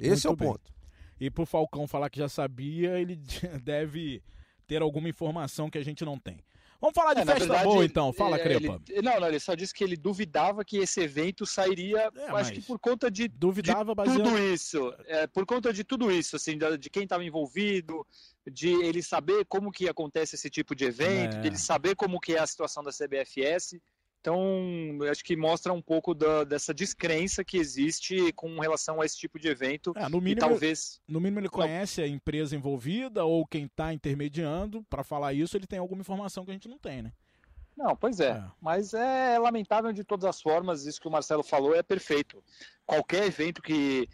[0.00, 0.06] É.
[0.08, 0.48] Esse Muito é o bem.
[0.48, 0.74] ponto.
[1.20, 3.14] E pro Falcão falar que já sabia, ele
[3.62, 4.20] deve
[4.66, 6.42] ter alguma informação que a gente não tem.
[6.80, 8.82] Vamos falar de é, festa verdade, boa então, fala, é, Crepa.
[8.90, 12.52] Ele, não, não, ele só disse que ele duvidava que esse evento sairia, é, acho
[12.52, 16.58] que por conta de, duvidava de tudo isso, é, por conta de tudo isso, assim,
[16.58, 18.04] de, de quem estava envolvido,
[18.52, 22.34] de ele saber como que acontece esse tipo de evento, de ele saber como que
[22.34, 23.80] é a situação da CBFS,
[24.24, 24.40] então,
[25.10, 29.38] acho que mostra um pouco da, dessa descrença que existe com relação a esse tipo
[29.38, 29.92] de evento.
[29.94, 30.98] É, no mínimo, talvez.
[31.06, 34.82] No mínimo, ele conhece a empresa envolvida ou quem está intermediando.
[34.88, 37.12] Para falar isso, ele tem alguma informação que a gente não tem, né?
[37.76, 38.30] Não, pois é.
[38.30, 38.44] é.
[38.62, 40.86] Mas é lamentável de todas as formas.
[40.86, 42.42] Isso que o Marcelo falou é perfeito.
[42.86, 44.08] Qualquer evento que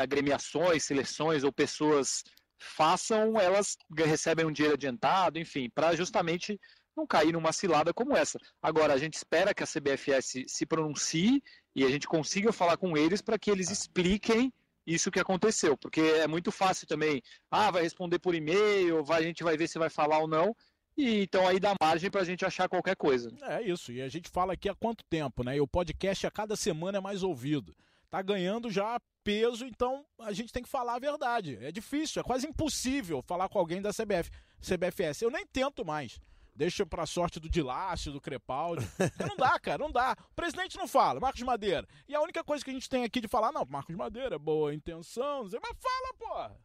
[0.00, 2.24] agremiações, seleções ou pessoas
[2.58, 6.58] façam, elas recebem um dinheiro adiantado, enfim, para justamente
[6.96, 8.38] não cair numa cilada como essa.
[8.60, 11.42] Agora, a gente espera que a CBFS se pronuncie
[11.74, 14.52] e a gente consiga falar com eles para que eles expliquem
[14.86, 17.22] isso que aconteceu, porque é muito fácil também.
[17.50, 20.54] Ah, vai responder por e-mail, vai, a gente vai ver se vai falar ou não.
[20.96, 23.30] E então aí dá margem para a gente achar qualquer coisa.
[23.42, 23.92] É isso.
[23.92, 25.56] E a gente fala aqui há quanto tempo, né?
[25.56, 27.74] E o podcast a cada semana é mais ouvido.
[28.10, 31.58] Tá ganhando já peso, então a gente tem que falar a verdade.
[31.62, 35.22] É difícil, é quase impossível falar com alguém da CBF, CBFS.
[35.22, 36.20] Eu nem tento mais.
[36.54, 38.86] Deixa pra sorte do Dilácio, do Crepaldi.
[39.28, 40.16] não dá, cara, não dá.
[40.30, 41.86] O presidente não fala, Marcos Madeira.
[42.06, 44.74] E a única coisa que a gente tem aqui de falar, não, Marcos Madeira, boa
[44.74, 46.60] intenção, não sei, mas fala, porra.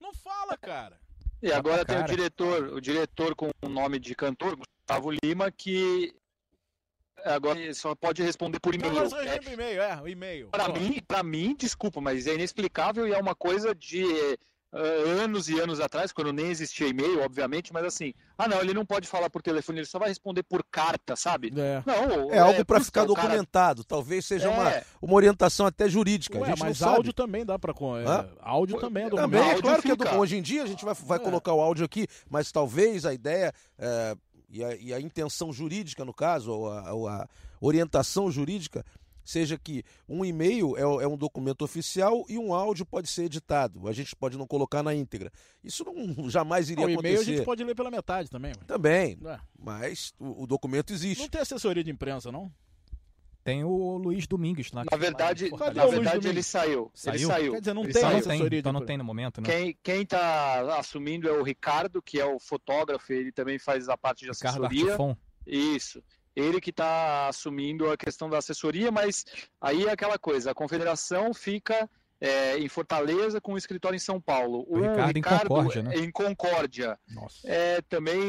[0.00, 0.98] Não fala, cara.
[1.40, 6.12] E agora tem o diretor, o diretor com o nome de cantor, Gustavo Lima, que
[7.24, 8.92] agora só pode responder por e-mail.
[8.92, 10.48] Não, é, e-mail, é, o e-mail.
[10.48, 14.04] Para mim, para mim, desculpa, mas é inexplicável e é uma coisa de
[14.72, 18.84] anos e anos atrás, quando nem existia e-mail, obviamente, mas assim, ah não, ele não
[18.84, 21.52] pode falar por telefone, ele só vai responder por carta, sabe?
[21.56, 23.88] É, não, é algo é, para ficar documentado, cara...
[23.88, 24.84] talvez seja uma, é.
[25.00, 26.38] uma orientação até jurídica.
[26.38, 29.42] Ué, mas áudio também dá para é, áudio também é documento.
[29.42, 31.20] Também, claro que é hoje em dia a gente vai, vai é.
[31.20, 34.16] colocar o áudio aqui, mas talvez a ideia é,
[34.50, 37.28] e a, e, a, intenção jurídica, no caso, ou a, ou a
[37.60, 38.84] orientação jurídica,
[39.28, 43.86] seja que um e-mail é, é, um documento oficial e um áudio pode ser editado.
[43.86, 45.30] A gente pode não colocar na íntegra.
[45.62, 47.08] Isso não jamais iria o acontecer.
[47.08, 48.52] O e-mail a gente pode ler pela metade também.
[48.66, 49.18] Também.
[49.26, 49.38] É.
[49.58, 51.20] Mas o, o, documento existe.
[51.20, 52.50] Não tem assessoria de imprensa, não?
[53.44, 54.84] Tem o Luiz Domingues lá.
[54.90, 56.90] Na verdade, na verdade ele saiu.
[56.94, 57.14] saiu.
[57.14, 57.52] Ele saiu.
[57.52, 58.18] Quer dizer, não ele tem saiu.
[58.18, 59.48] assessoria Então não tem no momento, né?
[59.48, 63.96] Quem, quem tá assumindo é o Ricardo, que é o fotógrafo, ele também faz a
[63.96, 64.68] parte de assessoria.
[64.68, 65.16] Ricardo Artifon.
[65.46, 66.02] Isso
[66.38, 69.24] ele que está assumindo a questão da assessoria, mas
[69.60, 71.88] aí é aquela coisa, a confederação fica
[72.20, 74.64] é, em Fortaleza com o escritório em São Paulo.
[74.68, 75.96] O, o Ricardo, Ricardo, em Concórdia, né?
[75.96, 76.98] Em Concórdia.
[77.44, 78.20] É, também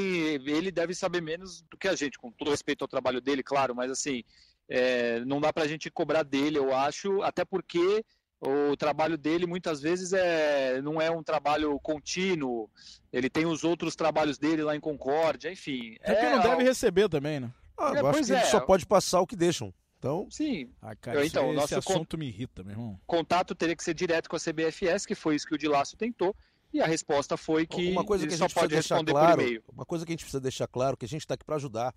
[0.45, 3.75] ele deve saber menos do que a gente, com todo respeito ao trabalho dele, claro,
[3.75, 4.23] mas assim,
[4.69, 8.03] é, não dá para a gente cobrar dele, eu acho, até porque
[8.41, 12.69] o trabalho dele muitas vezes é, não é um trabalho contínuo,
[13.11, 15.97] ele tem os outros trabalhos dele lá em Concórdia, enfim.
[16.01, 17.51] É, é que não deve receber também, né?
[17.79, 18.45] Ah, é, eu acho que é.
[18.45, 19.73] só pode passar o que deixam.
[19.97, 20.71] Então, sim.
[20.81, 22.99] Ah, cara, então, esse, nosso assunto me irrita, meu irmão.
[23.05, 26.33] Contato teria que ser direto com a CBFS, que foi isso que o Dilácio tentou.
[26.71, 29.43] E a resposta foi que uma coisa que a gente só pode responder claro, por
[29.43, 29.63] e-mail.
[29.73, 31.93] Uma coisa que a gente precisa deixar claro que a gente está aqui para ajudar.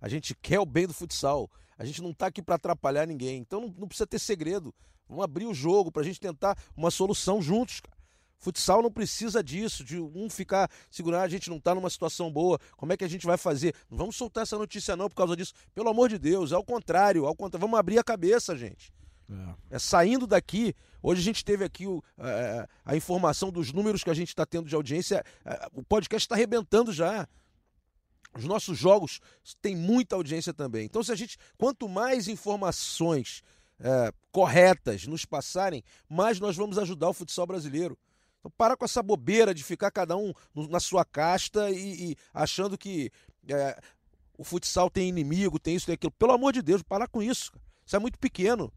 [0.00, 1.50] A gente quer o bem do futsal.
[1.78, 3.38] A gente não está aqui para atrapalhar ninguém.
[3.38, 4.74] Então não, não, precisa ter segredo.
[5.08, 7.80] Vamos abrir o jogo para a gente tentar uma solução juntos.
[7.80, 7.95] Cara.
[8.38, 12.58] Futsal não precisa disso, de um ficar segurando, a gente não está numa situação boa,
[12.76, 13.74] como é que a gente vai fazer?
[13.90, 15.52] Não vamos soltar essa notícia não por causa disso.
[15.74, 17.66] Pelo amor de Deus, é o contrário, ao contrário.
[17.66, 18.92] vamos abrir a cabeça, gente.
[19.28, 19.76] É.
[19.76, 24.10] é saindo daqui, hoje a gente teve aqui o, a, a informação dos números que
[24.10, 25.24] a gente está tendo de audiência,
[25.74, 27.26] o podcast está arrebentando já.
[28.36, 29.20] Os nossos jogos
[29.62, 30.84] têm muita audiência também.
[30.84, 33.42] Então, se a gente, quanto mais informações
[33.80, 37.98] é, corretas nos passarem, mais nós vamos ajudar o futsal brasileiro.
[38.46, 42.78] Então, para com essa bobeira de ficar cada um na sua casta e, e achando
[42.78, 43.10] que
[43.48, 43.78] é,
[44.38, 46.12] o futsal tem inimigo, tem isso, tem aquilo.
[46.12, 47.52] Pelo amor de Deus, para com isso.
[47.84, 48.72] Isso é muito pequeno.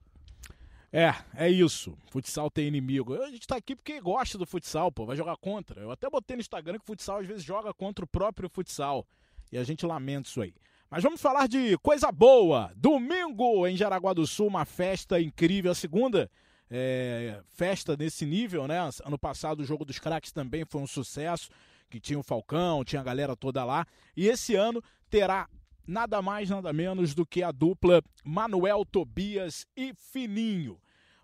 [0.91, 1.95] É, é isso.
[2.09, 3.13] Futsal tem inimigo.
[3.21, 5.05] A gente tá aqui porque gosta do futsal, pô.
[5.05, 5.79] Vai jogar contra.
[5.81, 9.05] Eu até botei no Instagram que o futsal às vezes joga contra o próprio futsal.
[9.51, 10.53] E a gente lamenta isso aí.
[10.89, 12.71] Mas vamos falar de coisa boa.
[12.75, 15.71] Domingo em Jaraguá do Sul, uma festa incrível.
[15.71, 16.31] A segunda
[16.69, 18.77] é, festa nesse nível, né?
[19.03, 21.49] Ano passado o jogo dos craques também foi um sucesso,
[21.89, 23.85] que tinha o Falcão, tinha a galera toda lá.
[24.15, 25.47] E esse ano terá
[25.85, 30.79] nada mais, nada menos do que a dupla Manuel Tobias e Fininho.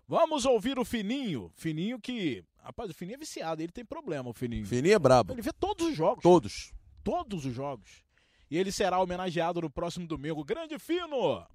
[0.08, 1.50] Vamos ouvir o Fininho.
[1.54, 2.44] Fininho que.
[2.58, 4.66] Rapaz, o Fininho é viciado, ele tem problema, o Fininho.
[4.66, 5.32] Fininho é brabo.
[5.32, 6.22] Ele vê todos os jogos.
[6.22, 6.72] Todos.
[7.04, 8.04] Todos os jogos.
[8.50, 10.44] E ele será homenageado no próximo domingo.
[10.44, 11.46] Grande Fino!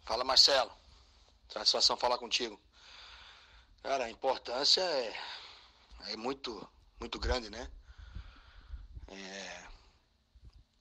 [0.00, 0.70] Fala, Marcelo.
[1.48, 2.60] Satisfação falar contigo.
[3.82, 5.12] Cara, a importância é,
[6.12, 6.68] é muito,
[7.00, 7.68] muito grande, né?
[9.08, 9.66] É,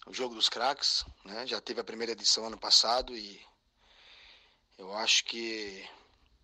[0.05, 1.47] o jogo dos craques, né?
[1.47, 3.43] Já teve a primeira edição ano passado e
[4.77, 5.83] eu acho que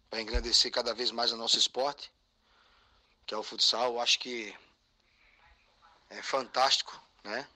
[0.10, 2.12] vai engrandecer cada vez mais o nosso esporte,
[3.28, 3.93] que é o futsal.
[3.93, 4.58] Eu acho que
[6.10, 7.48] é fantástico, né?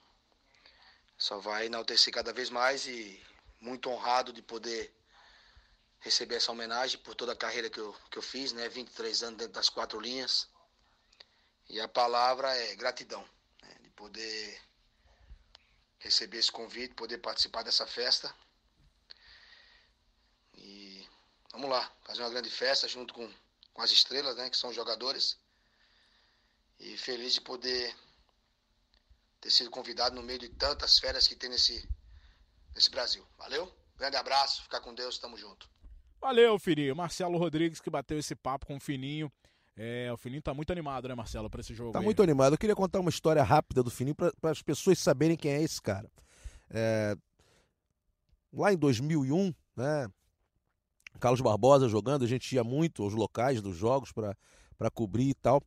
[1.18, 3.20] Só vai enaltecer cada vez mais e
[3.60, 4.94] muito honrado de poder
[6.02, 8.68] receber essa homenagem por toda a carreira que eu, que eu fiz, né?
[8.68, 10.48] 23 anos dentro das quatro linhas.
[11.68, 13.26] E a palavra é gratidão,
[13.62, 13.76] né?
[13.80, 14.60] de poder
[16.00, 18.34] receber esse convite, poder participar dessa festa.
[20.54, 21.06] E
[21.52, 23.32] vamos lá, fazer uma grande festa junto com,
[23.72, 24.50] com as estrelas, né?
[24.50, 25.38] Que são os jogadores.
[26.80, 27.96] E feliz de poder
[29.40, 31.88] ter sido convidado no meio de tantas férias que tem nesse,
[32.74, 33.24] nesse Brasil.
[33.38, 33.72] Valeu?
[33.96, 35.71] Grande abraço, fica com Deus, tamo junto.
[36.22, 36.94] Valeu, Fininho.
[36.94, 39.30] Marcelo Rodrigues que bateu esse papo com o Fininho.
[39.76, 41.90] É, o Fininho tá muito animado, né, Marcelo, para esse jogo.
[41.90, 42.04] Tá aí.
[42.04, 42.54] muito animado.
[42.54, 45.82] Eu queria contar uma história rápida do Fininho para as pessoas saberem quem é esse
[45.82, 46.08] cara.
[46.70, 47.16] É,
[48.52, 50.08] lá em 2001, né,
[51.18, 55.60] Carlos Barbosa jogando, a gente ia muito aos locais dos jogos para cobrir e tal.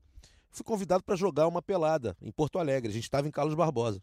[0.51, 2.89] Fui convidado para jogar uma pelada em Porto Alegre.
[2.89, 4.01] A gente estava em Carlos Barbosa.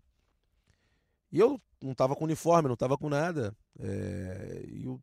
[1.30, 3.56] E eu não estava com uniforme, não estava com nada.
[3.78, 5.00] É, e o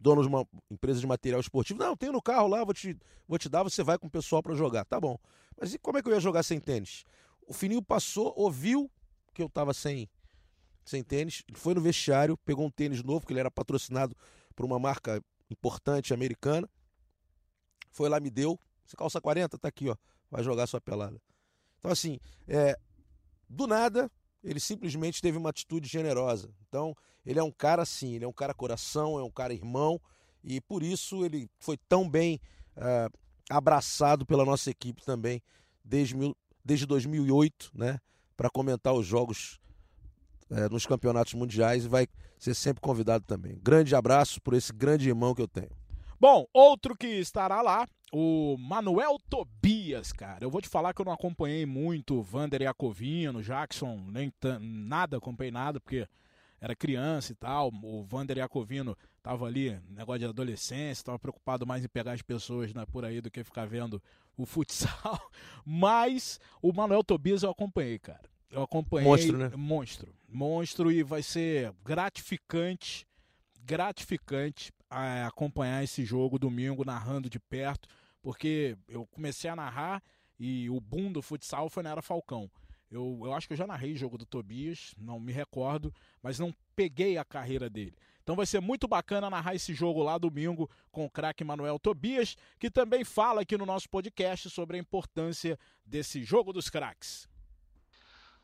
[0.00, 3.38] dono de uma empresa de material esportivo, não, tenho no carro lá, vou te, vou
[3.38, 4.84] te dar, você vai com o pessoal para jogar.
[4.84, 5.18] Tá bom.
[5.60, 7.04] Mas e como é que eu ia jogar sem tênis?
[7.46, 8.90] O Fininho passou, ouviu
[9.34, 10.08] que eu estava sem,
[10.84, 14.16] sem tênis, foi no vestiário, pegou um tênis novo, que ele era patrocinado
[14.54, 16.68] por uma marca importante americana.
[17.90, 18.58] Foi lá, me deu.
[18.84, 19.58] Você calça 40?
[19.58, 19.96] Tá aqui, ó.
[20.30, 21.20] Vai jogar sua pelada.
[21.78, 22.78] Então, assim, é,
[23.48, 24.10] do nada,
[24.48, 26.50] ele simplesmente teve uma atitude generosa.
[26.66, 30.00] Então, ele é um cara assim, ele é um cara coração, é um cara irmão,
[30.42, 32.40] e por isso ele foi tão bem
[32.74, 33.12] uh,
[33.50, 35.42] abraçado pela nossa equipe também,
[35.84, 36.34] desde, mil,
[36.64, 38.00] desde 2008, né?
[38.34, 39.60] Para comentar os jogos
[40.50, 42.08] uh, nos campeonatos mundiais e vai
[42.38, 43.58] ser sempre convidado também.
[43.62, 45.76] Grande abraço por esse grande irmão que eu tenho.
[46.18, 50.44] Bom, outro que estará lá, o Manuel Tobias, cara.
[50.44, 55.18] Eu vou te falar que eu não acompanhei muito o Vander Iacovino, Jackson, nem nada,
[55.18, 56.06] acompanhei nada, porque
[56.60, 57.70] era criança e tal.
[57.82, 62.72] O Vander Iacovino tava ali, negócio de adolescência, tava preocupado mais em pegar as pessoas
[62.72, 64.02] né, por aí do que ficar vendo
[64.36, 65.20] o futsal.
[65.64, 68.28] Mas o Manuel Tobias eu acompanhei, cara.
[68.50, 69.08] Eu acompanhei.
[69.08, 69.50] Monstro, né?
[69.54, 70.14] Monstro.
[70.26, 73.06] Monstro e vai ser gratificante,
[73.62, 77.88] gratificante a acompanhar esse jogo domingo, narrando de perto,
[78.22, 80.02] porque eu comecei a narrar
[80.38, 82.50] e o boom do futsal foi na Era Falcão.
[82.90, 86.54] Eu, eu acho que eu já narrei jogo do Tobias, não me recordo, mas não
[86.74, 87.94] peguei a carreira dele.
[88.22, 92.36] Então vai ser muito bacana narrar esse jogo lá domingo com o craque Manuel Tobias,
[92.58, 97.28] que também fala aqui no nosso podcast sobre a importância desse jogo dos craques.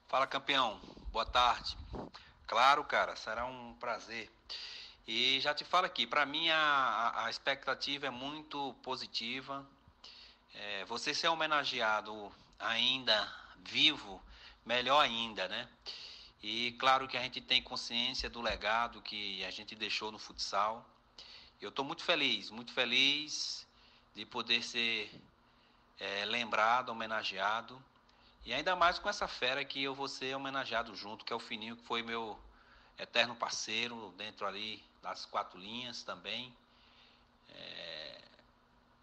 [0.07, 0.79] Fala campeão,
[1.11, 1.77] boa tarde.
[2.47, 4.31] Claro, cara, será um prazer.
[5.07, 9.67] E já te falo aqui, para mim a, a expectativa é muito positiva.
[10.55, 14.23] É, você ser homenageado ainda vivo,
[14.65, 15.69] melhor ainda, né?
[16.43, 20.89] E claro que a gente tem consciência do legado que a gente deixou no futsal.
[21.61, 23.67] Eu estou muito feliz, muito feliz
[24.15, 25.11] de poder ser
[26.01, 27.83] é, lembrado, homenageado.
[28.43, 31.41] E ainda mais com essa fera que eu vou ser homenageado junto, que é o
[31.41, 32.39] Fininho, que foi meu
[32.99, 36.51] eterno parceiro dentro ali das quatro linhas também.
[37.51, 38.23] É,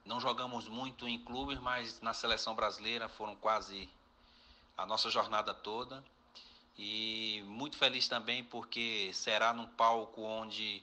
[0.04, 3.88] não jogamos muito em clubes, mas na seleção brasileira foram quase
[4.76, 6.04] a nossa jornada toda.
[6.76, 10.82] E muito feliz também porque será num palco onde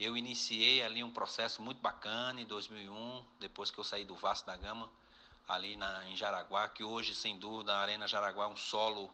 [0.00, 4.46] eu iniciei ali um processo muito bacana em 2001, depois que eu saí do Vasco
[4.46, 4.88] da Gama,
[5.46, 9.10] ali na, em Jaraguá, que hoje, sem dúvida, a Arena Jaraguá é um solo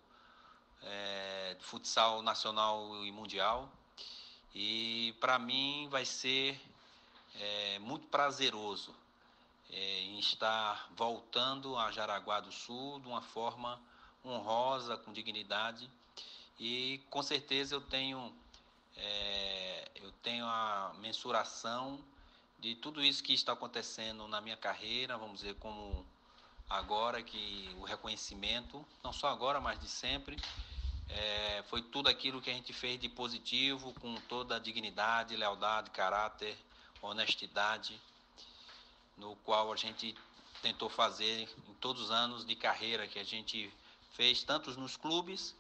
[0.83, 3.69] é, de futsal nacional e mundial.
[4.55, 6.61] E para mim vai ser
[7.41, 8.95] é, muito prazeroso
[9.71, 13.81] é, em estar voltando a Jaraguá do Sul de uma forma
[14.25, 15.91] honrosa, com dignidade.
[16.59, 18.33] E com certeza eu tenho,
[18.97, 21.99] é, eu tenho a mensuração
[22.61, 26.07] de tudo isso que está acontecendo na minha carreira, vamos dizer, como
[26.71, 30.37] agora que o reconhecimento, não só agora, mas de sempre,
[31.09, 35.91] é, foi tudo aquilo que a gente fez de positivo, com toda a dignidade, lealdade,
[35.91, 36.57] caráter,
[37.03, 38.01] honestidade,
[39.17, 40.15] no qual a gente
[40.63, 43.71] tentou fazer em todos os anos de carreira que a gente
[44.13, 45.55] fez, tanto nos clubes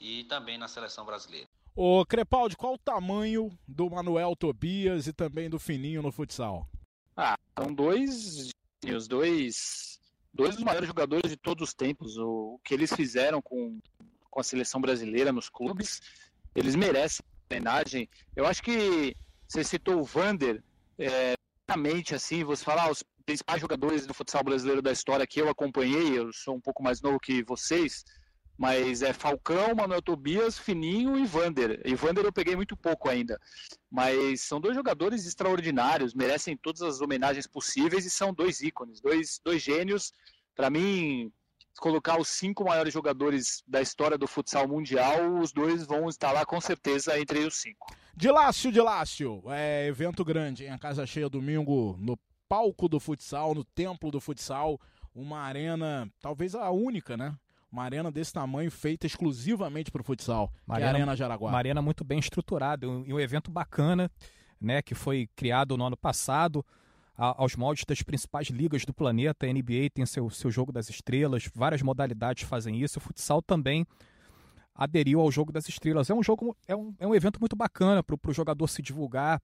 [0.00, 1.48] e também na seleção brasileira.
[1.74, 6.68] Ô Crepaldi, qual o tamanho do Manuel Tobias e também do Fininho no futsal?
[7.16, 8.50] Ah, são dois,
[8.84, 10.00] os dois,
[10.34, 12.16] dois dos maiores jogadores de todos os tempos.
[12.16, 13.78] O, o que eles fizeram com
[14.30, 16.00] com a seleção brasileira nos clubes,
[16.54, 18.08] eles merecem homenagem.
[18.34, 19.14] Eu acho que
[19.48, 20.62] você citou o Vander,
[20.98, 21.34] é,
[22.14, 26.18] assim, você falar ah, os principais jogadores do futsal brasileiro da história que eu acompanhei,
[26.18, 28.04] eu sou um pouco mais novo que vocês,
[28.58, 31.80] mas é Falcão, Manuel Tobias, Fininho e Vander.
[31.84, 33.40] E Vander eu peguei muito pouco ainda.
[33.90, 39.40] Mas são dois jogadores extraordinários, merecem todas as homenagens possíveis e são dois ícones, dois,
[39.42, 40.12] dois gênios.
[40.54, 41.32] Para mim,
[41.78, 46.44] colocar os cinco maiores jogadores da história do futsal mundial, os dois vão estar lá
[46.44, 47.94] com certeza entre os cinco.
[48.16, 52.18] Dilácio, Dilácio, é evento grande, em a casa cheia domingo no
[52.48, 54.80] palco do futsal, no templo do futsal,
[55.14, 57.34] uma arena, talvez a única, né?
[57.70, 61.48] Uma arena desse tamanho feita exclusivamente para o futsal, uma arena, é a Arena Jaraguá.
[61.50, 64.10] Uma arena muito bem estruturada e um evento bacana.
[64.60, 66.64] né, que foi criado no ano passado
[67.20, 69.46] aos moldes das principais ligas do planeta.
[69.46, 72.98] A NBA tem seu, seu jogo das estrelas, várias modalidades fazem isso.
[72.98, 73.86] O futsal também
[74.74, 76.08] aderiu ao jogo das estrelas.
[76.08, 79.38] É um jogo, é um, é um evento muito bacana para o jogador se divulgar,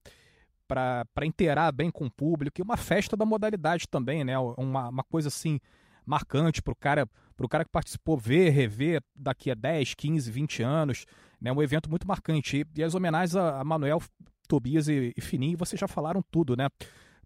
[0.66, 4.39] para inteirar bem com o público, e uma festa da modalidade também, né?
[4.39, 5.61] Uma, uma coisa assim
[6.07, 7.07] marcante para o cara,
[7.37, 11.05] pro cara que participou ver, rever daqui a 10, 15, 20 anos.
[11.39, 11.53] Né?
[11.53, 12.59] Um evento muito marcante.
[12.59, 14.01] E, e as homenagens a, a Manuel,
[14.49, 16.68] Tobias e, e Fininho, vocês já falaram tudo, né?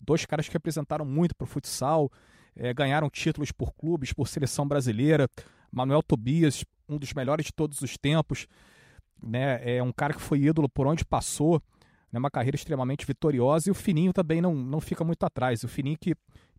[0.00, 2.10] Dois caras que representaram muito para o futsal,
[2.56, 5.28] é, ganharam títulos por clubes, por seleção brasileira.
[5.70, 8.46] Manuel Tobias, um dos melhores de todos os tempos,
[9.22, 9.60] né?
[9.76, 11.62] É um cara que foi ídolo por onde passou,
[12.12, 12.18] né?
[12.18, 15.62] Uma carreira extremamente vitoriosa e o Fininho também não, não fica muito atrás.
[15.62, 16.14] O Fininho que,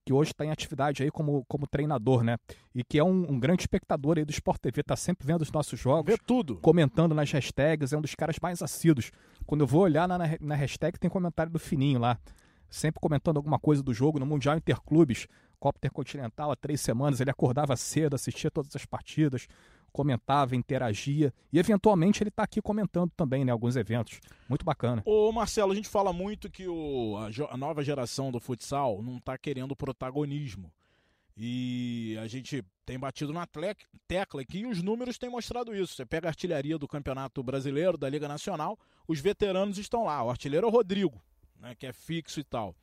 [0.06, 2.38] que hoje está em atividade aí como, como treinador, né?
[2.74, 5.52] E que é um, um grande espectador aí do Sport TV, tá sempre vendo os
[5.52, 6.10] nossos jogos.
[6.10, 6.56] Vê tudo.
[6.58, 9.12] Comentando nas hashtags, é um dos caras mais assíduos.
[9.46, 12.18] Quando eu vou olhar na, na hashtag, tem comentário do Fininho lá.
[12.72, 15.28] Sempre comentando alguma coisa do jogo no Mundial Interclubes,
[15.60, 17.20] Copa Intercontinental, há três semanas.
[17.20, 19.46] Ele acordava cedo, assistia todas as partidas,
[19.92, 24.22] comentava, interagia e eventualmente ele está aqui comentando também, né, alguns eventos.
[24.48, 25.02] Muito bacana.
[25.06, 29.18] Ô Marcelo, a gente fala muito que o, a, a nova geração do futsal não
[29.18, 30.72] está querendo protagonismo.
[31.36, 33.48] E a gente tem batido na
[34.08, 35.96] tecla aqui e os números têm mostrado isso.
[35.96, 40.24] Você pega a artilharia do Campeonato Brasileiro, da Liga Nacional, os veteranos estão lá.
[40.24, 41.22] O artilheiro é o Rodrigo,
[41.62, 42.76] né, que é fixo e tal.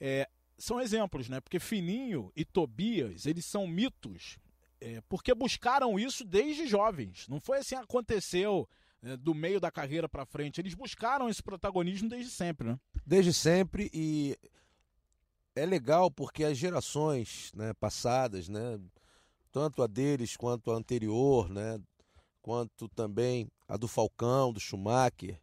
[0.00, 0.28] É,
[0.58, 1.40] são exemplos, né?
[1.40, 4.38] Porque Fininho e Tobias, eles são mitos
[4.80, 7.28] é, porque buscaram isso desde jovens.
[7.28, 8.68] Não foi assim aconteceu
[9.02, 10.60] é, do meio da carreira para frente.
[10.60, 12.80] Eles buscaram esse protagonismo desde sempre, né?
[13.06, 14.36] Desde sempre e
[15.54, 18.80] é legal porque as gerações né, passadas, né,
[19.52, 21.78] tanto a deles quanto a anterior, né,
[22.40, 25.38] quanto também a do Falcão, do Schumacher,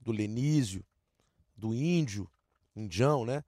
[0.00, 0.84] do Lenísio,
[1.56, 2.28] do Índio,
[2.74, 3.42] Indião, né,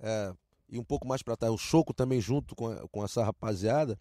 [0.00, 0.34] é,
[0.68, 3.98] e um pouco mais para trás o Choco também junto com, com essa rapaziada,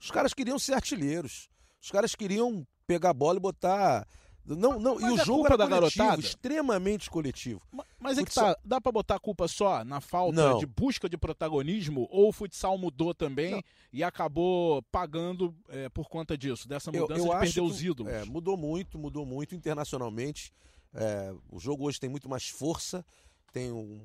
[0.00, 1.48] os caras queriam ser artilheiros.
[1.80, 4.06] Os caras queriam pegar a bola e botar.
[4.44, 6.20] Não, não, mas e o é jogo era da coletivo, garotada?
[6.20, 7.60] extremamente coletivo.
[7.70, 10.58] Mas, mas é que tá, dá pra botar a culpa só na falta não.
[10.58, 13.62] de busca de protagonismo ou o futsal mudou também não.
[13.92, 17.82] e acabou pagando é, por conta disso, dessa mudança eu, eu de perder que, os
[17.82, 18.12] ídolos?
[18.12, 20.52] É, mudou muito, mudou muito internacionalmente.
[20.94, 23.04] É, o jogo hoje tem muito mais força,
[23.52, 24.00] tem um,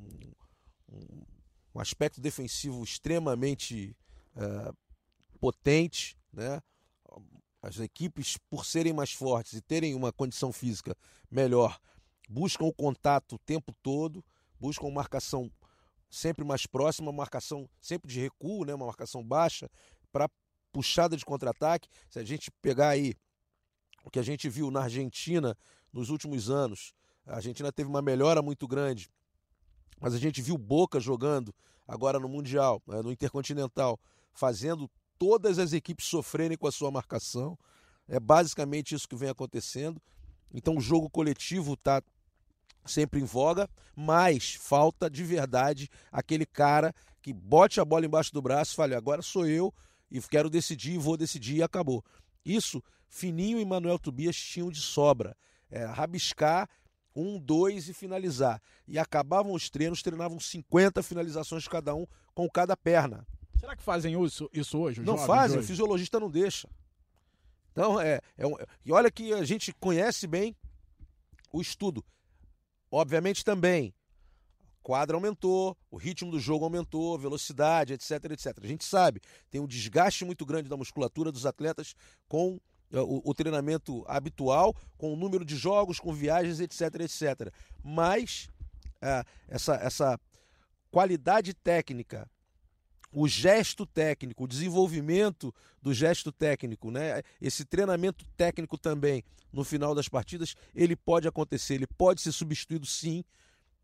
[0.89, 3.95] um, aspecto defensivo extremamente
[4.35, 4.71] é,
[5.39, 6.61] potente, né?
[7.61, 10.95] As equipes, por serem mais fortes e terem uma condição física
[11.29, 11.79] melhor,
[12.29, 14.23] buscam o contato o tempo todo,
[14.59, 15.51] buscam marcação
[16.09, 18.73] sempre mais próxima, marcação sempre de recuo, né?
[18.73, 19.69] uma marcação baixa,
[20.11, 20.29] para
[20.71, 21.89] puxada de contra-ataque.
[22.09, 23.15] Se a gente pegar aí
[24.03, 25.57] o que a gente viu na Argentina
[25.91, 26.93] nos últimos anos,
[27.25, 29.09] a Argentina teve uma melhora muito grande,
[29.99, 31.53] mas a gente viu Boca jogando
[31.87, 33.01] agora no Mundial, né?
[33.01, 33.99] no Intercontinental,
[34.33, 37.57] fazendo todas as equipes sofrerem com a sua marcação.
[38.07, 40.01] É basicamente isso que vem acontecendo.
[40.53, 42.01] Então o jogo coletivo está
[42.85, 48.41] sempre em voga, mas falta de verdade aquele cara que bote a bola embaixo do
[48.41, 49.73] braço e fale: agora sou eu
[50.09, 52.03] e quero decidir, vou decidir e acabou.
[52.45, 55.35] Isso Fininho e Manuel Tobias tinham de sobra.
[55.69, 56.69] É, rabiscar
[57.15, 58.61] um, dois e finalizar.
[58.87, 63.25] E acabavam os treinos, treinavam 50 finalizações cada um com cada perna.
[63.59, 65.01] Será que fazem isso, isso hoje?
[65.01, 66.69] Não fazem, o fisiologista não deixa.
[67.71, 68.55] Então, é, é um,
[68.85, 70.55] e olha que a gente conhece bem
[71.51, 72.05] o estudo.
[72.91, 73.93] Obviamente também,
[74.81, 78.57] quadra aumentou, o ritmo do jogo aumentou, velocidade, etc, etc.
[78.63, 81.93] A gente sabe, tem um desgaste muito grande da musculatura dos atletas
[82.27, 82.59] com
[82.91, 87.53] o, o, treinamento habitual, com o número de jogos, com viagens, etc, etc.
[87.83, 88.49] Mas
[89.01, 90.19] é, essa, essa
[90.89, 92.29] qualidade técnica
[93.11, 97.21] o gesto técnico, o desenvolvimento do gesto técnico, né?
[97.41, 102.85] esse treinamento técnico também no final das partidas, ele pode acontecer, ele pode ser substituído
[102.85, 103.23] sim.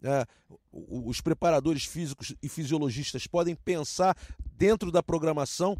[0.06, 0.26] É,
[0.72, 4.18] os preparadores físicos e fisiologistas podem pensar
[4.58, 5.78] dentro da programação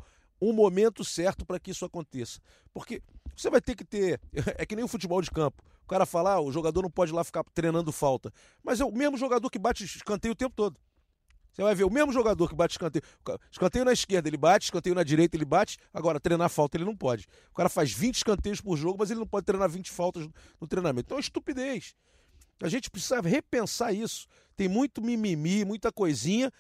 [0.50, 2.40] um momento certo para que isso aconteça.
[2.74, 3.02] Porque
[3.36, 4.20] você vai ter que ter.
[4.58, 5.64] É que nem o futebol de campo.
[5.84, 8.32] O cara fala, ah, o jogador não pode lá ficar treinando falta.
[8.64, 10.80] Mas é o mesmo jogador que bate escanteio o tempo todo.
[11.52, 13.04] Você vai ver o mesmo jogador que bate escanteio.
[13.52, 15.78] Escanteio na esquerda ele bate, escanteio na direita ele bate.
[15.94, 17.28] Agora, treinar falta ele não pode.
[17.52, 20.28] O cara faz 20 escanteios por jogo, mas ele não pode treinar 20 faltas
[20.60, 21.08] no treinamento.
[21.08, 21.96] Então é estupidez.
[22.62, 24.28] A gente precisa repensar isso.
[24.56, 26.52] Tem muito mimimi, muita coisinha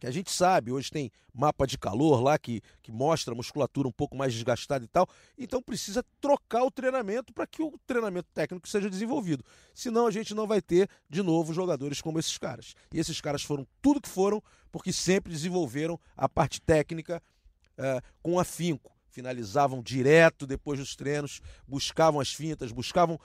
[0.00, 3.86] que a gente sabe, hoje tem mapa de calor lá que, que mostra a musculatura
[3.86, 5.06] um pouco mais desgastada e tal.
[5.36, 9.44] Então precisa trocar o treinamento para que o treinamento técnico seja desenvolvido.
[9.74, 12.74] Senão a gente não vai ter, de novo, jogadores como esses caras.
[12.92, 14.42] E esses caras foram tudo que foram
[14.72, 17.22] porque sempre desenvolveram a parte técnica
[17.76, 18.96] é, com afinco.
[19.10, 23.20] Finalizavam direto depois dos treinos, buscavam as fintas, buscavam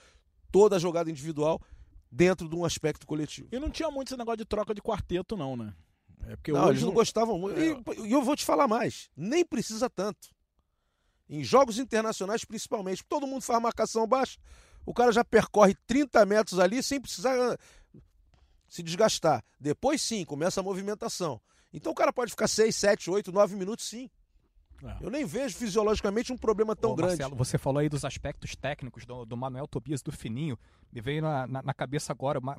[0.51, 1.61] toda a jogada individual
[2.11, 3.47] dentro de um aspecto coletivo.
[3.51, 5.73] E não tinha muito esse negócio de troca de quarteto, não, né?
[6.23, 6.71] É porque não, hoje...
[6.71, 7.59] eles não gostavam muito.
[7.59, 10.29] E, e eu vou te falar mais, nem precisa tanto.
[11.27, 14.39] Em jogos internacionais, principalmente, todo mundo faz marcação baixa,
[14.85, 17.57] o cara já percorre 30 metros ali sem precisar ah,
[18.67, 19.43] se desgastar.
[19.59, 21.41] Depois sim, começa a movimentação.
[21.73, 24.09] Então o cara pode ficar 6, 7, 8, 9 minutos sim.
[24.83, 24.97] É.
[25.01, 27.13] Eu nem vejo fisiologicamente um problema tão Ô, grande.
[27.13, 30.57] Marcelo, você falou aí dos aspectos técnicos do, do Manuel Tobias do Fininho.
[30.91, 32.55] Me veio na, na, na cabeça agora uma,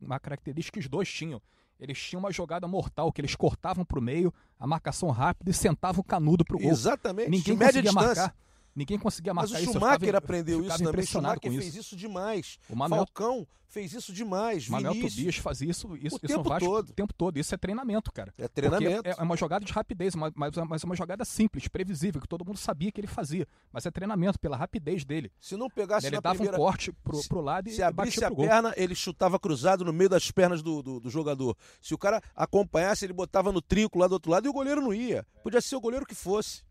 [0.00, 1.40] uma, característica que os dois tinham.
[1.80, 5.54] Eles tinham uma jogada mortal que eles cortavam para o meio, a marcação rápida e
[5.54, 6.70] sentavam o canudo para o gol.
[6.70, 7.30] Exatamente.
[7.30, 8.34] Ninguém conseguia marcar.
[8.78, 11.02] Ninguém conseguia marcar Mas o Schumacher ficava, aprendeu isso também.
[11.02, 12.58] O Schumacher fez isso demais.
[12.70, 13.04] O Manuel...
[13.04, 14.68] Falcão fez isso demais.
[14.68, 15.16] Manuel Vinícius.
[15.16, 16.88] Tobias fazia isso, isso o tempo Vasco, todo.
[16.90, 17.36] O tempo todo.
[17.38, 18.32] Isso é treinamento, cara.
[18.38, 19.08] É treinamento.
[19.08, 22.44] É, é, uma jogada de rapidez, mas, mas é uma jogada simples, previsível, que todo
[22.44, 23.48] mundo sabia que ele fazia.
[23.72, 25.32] Mas é treinamento pela rapidez dele.
[25.40, 26.56] Se não pegasse ele dava primeira...
[26.56, 30.08] um corte pro, pro lado e Se abrisse a perna, ele chutava cruzado no meio
[30.08, 31.56] das pernas do, do, do, jogador.
[31.82, 34.80] Se o cara acompanhasse, ele botava no trinco lá do outro lado e o goleiro
[34.80, 35.26] não ia.
[35.42, 36.62] Podia ser o goleiro que fosse.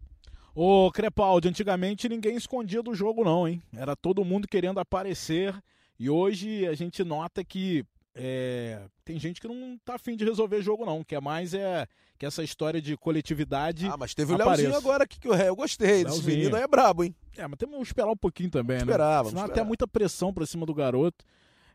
[0.60, 3.62] Ô, Crepaldi, antigamente ninguém escondia do jogo, não, hein?
[3.76, 5.56] Era todo mundo querendo aparecer.
[6.00, 7.86] E hoje a gente nota que
[8.16, 11.04] é, tem gente que não tá afim de resolver jogo, não.
[11.04, 11.86] Que é mais é
[12.18, 13.86] que essa história de coletividade.
[13.88, 14.52] Ah, mas teve apareça.
[14.52, 16.04] o Leozinho agora que, que eu gostei.
[16.04, 16.22] Leozinho.
[16.22, 17.16] Esse menino aí é brabo, hein?
[17.38, 18.82] É, mas temos que esperar um pouquinho também, né?
[18.82, 19.30] Esperava.
[19.30, 21.24] Senão até muita pressão pra cima do garoto.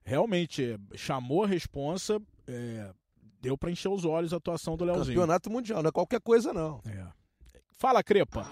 [0.02, 2.20] Realmente, chamou a responsa.
[2.48, 2.90] É,
[3.40, 5.14] deu para encher os olhos a atuação do Leozinho.
[5.14, 6.80] Campeonato Mundial, não é qualquer coisa, não.
[6.84, 7.21] É.
[7.82, 8.46] Fala, Crepa.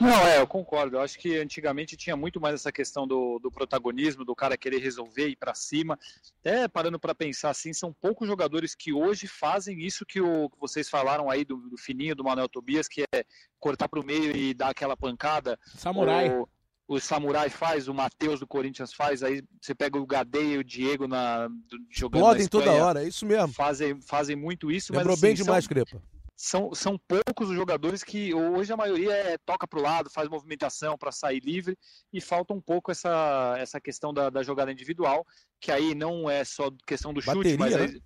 [0.00, 0.96] Não, é, eu concordo.
[0.96, 4.78] Eu acho que antigamente tinha muito mais essa questão do, do protagonismo, do cara querer
[4.78, 5.96] resolver e ir para cima.
[6.40, 10.58] Até parando para pensar assim, são poucos jogadores que hoje fazem isso que, o, que
[10.58, 13.24] vocês falaram aí do, do fininho do Manuel Tobias, que é
[13.60, 15.56] cortar para o meio e dar aquela pancada.
[15.76, 16.30] Samurai.
[16.30, 16.48] O,
[16.88, 20.64] o Samurai faz, o Matheus do Corinthians faz, aí você pega o Gadei e o
[20.64, 21.48] Diego na,
[21.92, 23.52] jogando Podem na toda hora, é isso mesmo.
[23.52, 24.92] Fazem, fazem muito isso.
[24.92, 26.02] Lembrou mas, assim, bem demais, são, Crepa
[26.36, 30.28] são, são poucos os jogadores que hoje a maioria é, toca para o lado, faz
[30.28, 31.78] movimentação para sair livre
[32.12, 35.24] e falta um pouco essa, essa questão da, da jogada individual,
[35.60, 38.00] que aí não é só questão do Bateria, chute, mas né?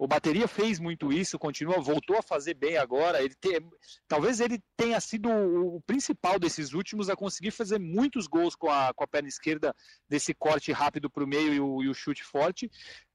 [0.00, 3.22] o bateria fez muito isso, continua, voltou a fazer bem agora.
[3.22, 3.60] Ele tem,
[4.08, 8.94] talvez ele tenha sido o principal desses últimos a conseguir fazer muitos gols com a,
[8.94, 9.76] com a perna esquerda
[10.08, 12.70] desse corte rápido para o meio e o, e o chute forte.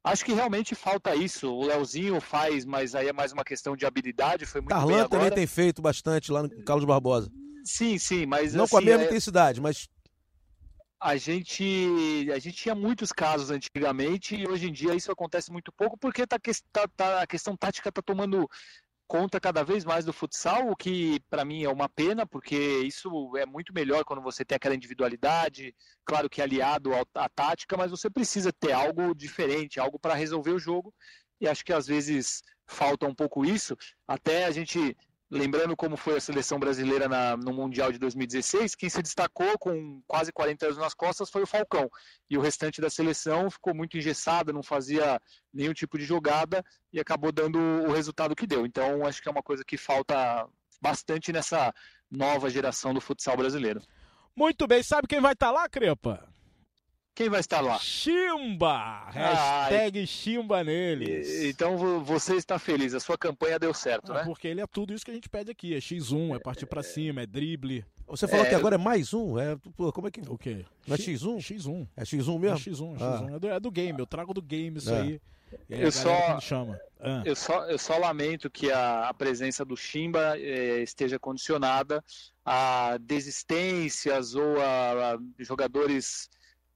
[0.06, 1.52] Acho que realmente falta isso.
[1.52, 4.46] O Leozinho faz, mas aí é mais uma questão de habilidade.
[4.46, 7.32] Foi muito Tarlan também tem feito bastante lá no Carlos Barbosa.
[7.64, 9.06] Sim, sim, mas não assim, com a mesma é...
[9.08, 9.88] intensidade, mas
[11.02, 15.72] a gente a gente tinha muitos casos antigamente e hoje em dia isso acontece muito
[15.72, 16.38] pouco porque tá,
[16.72, 18.48] tá, tá a questão tática está tomando
[19.08, 23.36] conta cada vez mais do futsal, o que para mim é uma pena, porque isso
[23.38, 28.10] é muito melhor quando você tem aquela individualidade, claro que aliado à tática, mas você
[28.10, 30.94] precisa ter algo diferente, algo para resolver o jogo,
[31.40, 33.76] e acho que às vezes falta um pouco isso.
[34.08, 34.98] Até a gente
[35.36, 40.02] lembrando como foi a seleção brasileira na, no Mundial de 2016, quem se destacou com
[40.08, 41.90] quase 40 anos nas costas foi o Falcão.
[42.30, 45.20] E o restante da seleção ficou muito engessada, não fazia
[45.54, 48.66] nenhum tipo de jogada e acabou dando o resultado que deu.
[48.66, 50.48] Então, acho que é uma coisa que falta
[50.82, 51.74] bastante nessa
[52.10, 53.82] nova geração do futsal brasileiro.
[54.36, 56.35] Muito bem, sabe quem vai estar tá lá, Crepa?
[57.16, 57.80] Quem vai estar lá?
[57.80, 59.06] Chimba!
[59.10, 60.06] Hashtag Ai.
[60.06, 61.44] Chimba neles.
[61.46, 64.24] Então você está feliz, a sua campanha deu certo, ah, né?
[64.26, 66.84] Porque ele é tudo isso que a gente pede aqui: é X1, é partir para
[66.84, 67.86] cima, é drible.
[68.06, 68.50] Você falou é...
[68.50, 69.40] que agora é mais um?
[69.40, 69.58] É,
[69.94, 70.22] como é que.
[70.28, 70.66] O quê?
[70.86, 71.38] Não é X1?
[71.38, 71.88] X1.
[71.96, 72.58] É X1 mesmo?
[72.58, 73.00] É X1, X1.
[73.00, 73.36] Ah.
[73.36, 75.02] É, do, é, do, game, eu trago do game isso é.
[75.02, 75.22] aí.
[75.70, 76.78] eu só, chama.
[77.00, 77.24] Ah.
[77.24, 82.04] Eu, só, eu só lamento que a, a presença do Chimba eh, esteja condicionada
[82.44, 86.30] a desistências ou a, a jogadores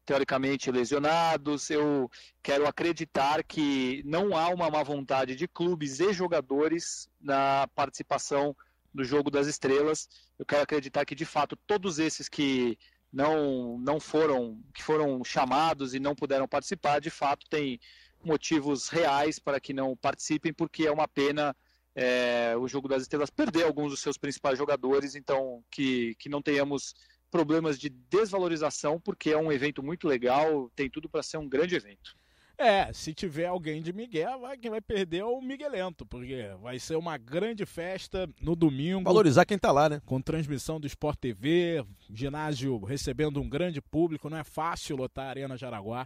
[0.10, 1.70] teoricamente lesionados.
[1.70, 2.10] Eu
[2.42, 8.56] quero acreditar que não há uma má vontade de clubes e jogadores na participação
[8.92, 10.10] do jogo das estrelas.
[10.40, 12.76] Eu quero acreditar que de fato todos esses que
[13.14, 17.80] não não foram que foram chamados e não puderam participar, de fato têm
[18.24, 21.56] motivos reais para que não participem, porque é uma pena
[21.96, 26.42] é, o jogo das estrelas perder alguns dos seus principais jogadores, então que, que não
[26.42, 26.96] tenhamos
[27.30, 31.76] problemas de desvalorização, porque é um evento muito legal, tem tudo para ser um grande
[31.76, 32.18] evento.
[32.58, 36.78] É, se tiver alguém de Miguel, vai, quem vai perder é o Miguelento, porque vai
[36.78, 39.06] ser uma grande festa no domingo.
[39.06, 40.02] Valorizar quem tá lá, né?
[40.06, 44.30] Com transmissão do Sport TV, ginásio recebendo um grande público.
[44.30, 46.06] Não é fácil lotar a Arena Jaraguá,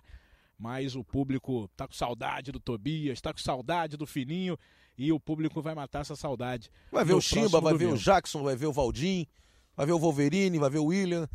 [0.59, 4.55] mas o público tá com saudade do Tobias, tá com saudade do Fininho
[4.95, 6.69] e o público vai matar essa saudade.
[6.91, 7.93] Vai ver o Chimba, vai domingo.
[7.93, 9.25] ver o Jackson, vai ver o Valdim,
[9.75, 11.27] vai ver o Wolverine, vai ver o William.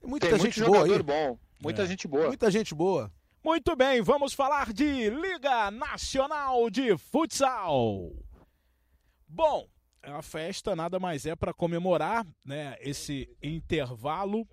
[0.00, 1.02] Tem muita Tem gente muito boa aí.
[1.02, 1.86] bom, muita É.
[1.86, 2.26] gente boa.
[2.28, 3.12] Muita gente boa.
[3.44, 8.12] Muito bem, vamos falar de Liga Nacional de Futsal.
[9.28, 9.68] Bom,
[10.02, 14.46] a festa nada mais é para comemorar né, esse intervalo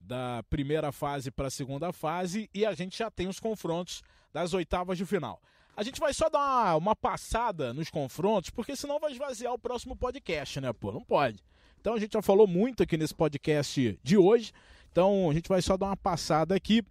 [0.00, 4.54] da primeira fase para a segunda fase e a gente já tem os confrontos das
[4.54, 5.40] oitavas de final.
[5.76, 9.58] A gente vai só dar uma, uma passada nos confrontos, porque senão vai esvaziar o
[9.58, 10.90] próximo podcast, né, pô?
[10.92, 11.42] Não pode.
[11.88, 14.52] Então a gente já falou muito aqui nesse podcast de hoje.
[14.92, 16.82] Então a gente vai só dar uma passada aqui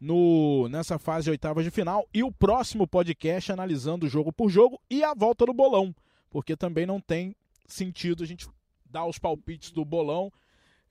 [0.00, 4.80] no nessa fase de oitavas de final e o próximo podcast analisando jogo por jogo
[4.88, 5.92] e a volta do bolão,
[6.30, 7.34] porque também não tem
[7.66, 8.46] sentido a gente
[8.88, 10.32] dar os palpites do bolão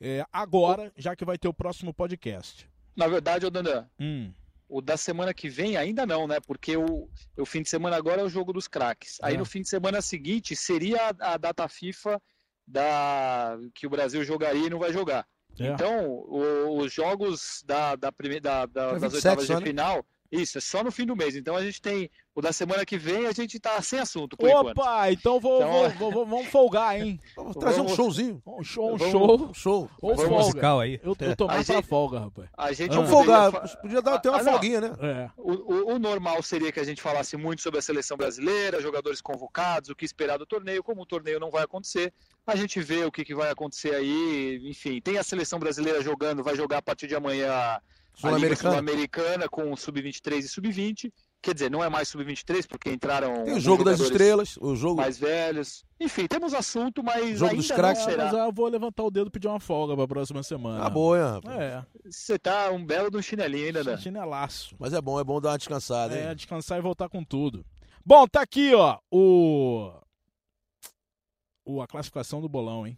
[0.01, 2.69] é, agora, já que vai ter o próximo podcast.
[2.97, 4.29] Na verdade, ô Dandan, Hum,
[4.67, 6.41] o da semana que vem ainda não, né?
[6.45, 9.19] Porque o, o fim de semana agora é o jogo dos craques.
[9.21, 9.37] Aí É.
[9.37, 12.21] no fim de semana seguinte seria a, a data FIFA
[12.68, 15.26] da que o Brasil jogaria e não vai jogar.
[15.59, 15.68] é.
[15.68, 19.61] Então, o- os jogos da, da primeira, da, da- É das 27 oitavas de né?
[19.61, 21.36] final, isso, é só no fim do mês.
[21.36, 24.47] Então a gente tem o da semana que vem, a gente tá sem assunto por
[24.47, 24.78] enquanto.
[24.78, 27.19] Opa, então, vou, Então, vou- vou- vou- vamos folgar, hein?
[27.36, 28.41] Vamos trazer um Vamos- showzinho.
[28.45, 29.41] Um show, um Vamos- show.
[29.49, 29.91] Um show.
[30.01, 30.43] Ou Vamos folga.
[30.45, 30.99] musical aí.
[31.03, 32.49] Eu, eu tô mais pra gente- folga, rapaz.
[32.55, 33.51] A gente Vamos folgar.
[33.51, 34.91] fa- Podia dar, ter uma Ah, folguinha, né?
[35.01, 35.30] É.
[35.38, 39.19] O, o- o normal seria que a gente falasse muito sobre a seleção brasileira, jogadores
[39.21, 40.84] convocados, o que esperar do torneio.
[40.84, 42.13] Como o torneio não vai acontecer,
[42.45, 44.61] a gente vê o que, que vai acontecer aí.
[44.69, 47.80] Enfim, tem a seleção brasileira jogando, vai jogar a partir de amanhã
[48.20, 48.72] Sul-Americana.
[48.72, 51.11] Sul-Americana com sub-23 e sub-20.
[51.39, 54.99] Quer dizer, não é mais sub-23 porque entraram Tem o jogo das estrelas, o jogo.
[55.01, 55.86] mais velhos.
[55.99, 58.01] Enfim, temos assunto, mas Jogo ainda dos craques.
[58.01, 58.24] Ah, será.
[58.26, 60.84] mas eu vou levantar o dedo e pedir uma folga pra próxima semana.
[60.84, 61.39] Ah, boa.
[61.47, 63.97] É, Você tá um belo do chinelinho ainda, né?
[63.97, 64.76] chinelaço.
[64.80, 66.26] Mas é bom, é bom dar uma descansada, hein?
[66.26, 67.63] É, descansar e voltar com tudo.
[68.03, 69.91] Bom, tá aqui, ó, o...
[71.65, 72.97] o a classificação do bolão, hein?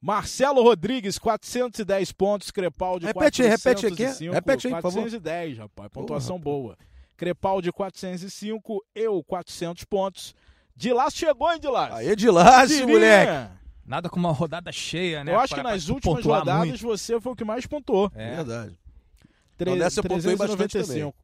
[0.00, 4.32] Marcelo Rodrigues, 410 pontos, Crepaldi, Repete aí, repete aí, 405.
[4.34, 5.02] repete aí, por favor.
[5.02, 6.44] 410, rapaz, pontuação rapaz.
[6.44, 6.78] boa.
[7.16, 10.34] Crepaldi, 405, eu, 400 pontos.
[10.76, 11.92] Dilas chegou, hein, Dilas?
[11.92, 12.86] Aí, de laço, Tirinha.
[12.86, 13.52] moleque.
[13.84, 15.32] Nada como uma rodada cheia, né?
[15.34, 16.82] Eu acho pra- que nas últimas rodadas muito.
[16.82, 18.12] você foi o que mais pontuou.
[18.14, 18.36] É.
[18.36, 18.78] Verdade.
[19.56, 21.14] Tre- Então, nessa eu pontuei bastante 395.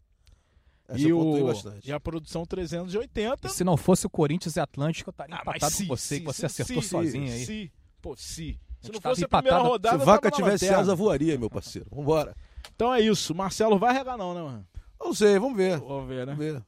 [0.89, 1.47] Essa E, o...
[1.47, 1.89] bastante.
[1.89, 3.47] e a produção 380.
[3.47, 6.15] E se não fosse o Corinthians e Atlético, eu estaria Ah, empatado se, com você,
[6.17, 7.71] se, que você se, acertou se, sozinho aí.
[8.05, 8.61] Se, pô, se.
[8.81, 10.83] Se não fosse a primeira rodada, Se eu vaca tivesse lanterna.
[10.83, 11.89] asa, voaria, meu parceiro.
[11.91, 12.35] Vambora.
[12.75, 13.35] Então é isso.
[13.35, 14.67] Marcelo vai regar não, né, mano?
[15.01, 15.79] Não sei, vamos ver.
[15.79, 16.35] Vamos ver, né?
[16.35, 16.63] Vamos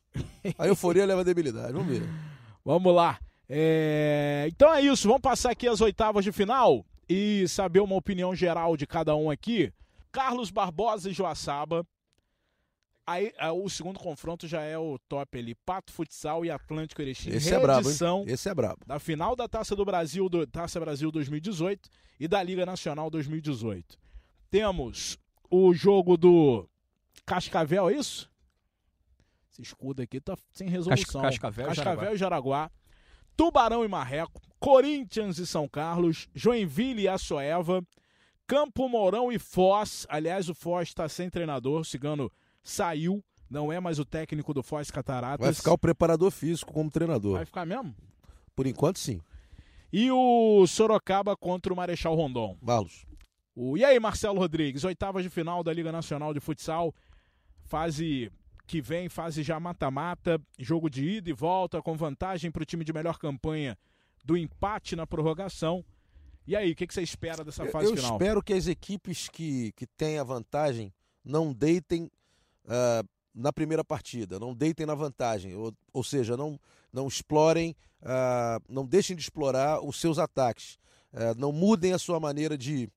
[0.45, 0.55] ver.
[0.59, 2.03] A euforia leva a debilidade, vamos ver.
[2.65, 3.19] Vamos lá.
[3.49, 5.07] É, Então é isso.
[5.07, 9.31] Vamos passar aqui as oitavas de final e saber uma opinião geral de cada um
[9.31, 9.73] aqui.
[10.11, 11.87] Carlos Barbosa e Joaçaba.
[13.07, 15.55] Aí, ah, o segundo confronto já é o top ali.
[15.55, 17.31] Pato Futsal e Atlântico Erechim.
[17.31, 18.25] Esse é brabo, hein?
[18.27, 18.81] Esse é brabo.
[18.85, 21.89] da final da Taça do Brasil, do, Taça Brasil 2018
[22.19, 23.97] e da Liga Nacional 2018.
[24.51, 26.69] Temos o jogo do
[27.25, 28.29] Cascavel, é isso?
[29.53, 31.23] Esse escudo aqui tá sem resolução.
[31.23, 32.71] Cascavel e Cascavel e Jaraguá.
[33.37, 34.43] Tubarão e Marreco.
[34.59, 36.29] Corinthians e São Carlos.
[36.35, 37.87] Joinville e Açoeva.
[38.49, 40.07] Campo Mourão e Foz.
[40.09, 41.83] Aliás, o Foz está sem treinador.
[41.83, 42.33] O Cigano
[42.71, 43.25] saiu.
[43.49, 45.45] Não é mais o técnico do Foz Cataratas.
[45.45, 47.35] Vai ficar o preparador físico como treinador.
[47.35, 47.95] Vai ficar mesmo?
[48.57, 49.21] Por enquanto, sim.
[49.93, 52.57] E o Sorocaba contra o Marechal Rondon.
[52.61, 53.07] Valos.
[53.55, 53.77] O...
[53.77, 56.93] E aí, Marcelo Rodrigues, oitavas de final da Liga Nacional de Futsal,
[57.65, 58.33] fase
[58.67, 62.85] que vem, fase já mata-mata, jogo de ida e volta, com vantagem para o time
[62.85, 63.79] de melhor campanha
[64.25, 65.85] do empate na prorrogação.
[66.47, 68.13] E aí, o que, que você espera dessa Eu, fase eu final?
[68.13, 70.93] espero que as equipes que, que têm a vantagem
[71.25, 72.11] não deitem
[72.67, 73.05] ah,
[73.35, 76.59] na primeira partida, não deitem na vantagem, ou, ou seja, não,
[76.93, 80.79] não explorem, ah, não deixem de explorar os seus ataques,
[81.13, 82.91] Ah, não mudem a sua maneira de,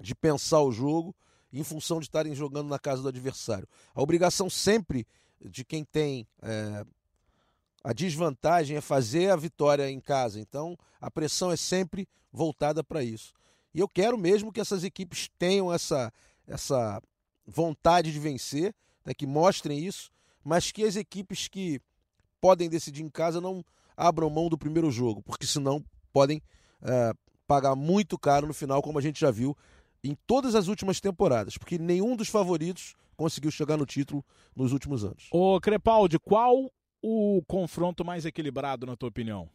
[0.00, 1.14] de pensar o jogo
[1.52, 3.68] em função de estarem jogando na casa do adversário.
[3.94, 5.06] A obrigação sempre
[5.40, 6.84] de quem tem eh,
[7.84, 10.40] a desvantagem é fazer a vitória em casa.
[10.40, 13.32] Então, a pressão é sempre voltada para isso.
[13.74, 16.12] E eu quero mesmo que essas equipes tenham essa,
[16.46, 17.00] essa
[17.46, 18.74] vontade de vencer,
[19.04, 20.10] né, que mostrem isso,
[20.42, 21.80] mas que as equipes que
[22.40, 23.64] podem decidir em casa não
[23.96, 26.42] abram mão do primeiro jogo, porque senão podem
[26.82, 27.12] eh,
[27.46, 29.56] pagar muito caro no final, como a gente já viu
[30.02, 34.24] em todas as últimas temporadas, porque nenhum dos favoritos conseguiu chegar no título
[34.54, 35.28] nos últimos anos.
[35.30, 36.70] Ô Crepaldi, qual
[37.02, 39.48] o confronto mais equilibrado, na tua opinião?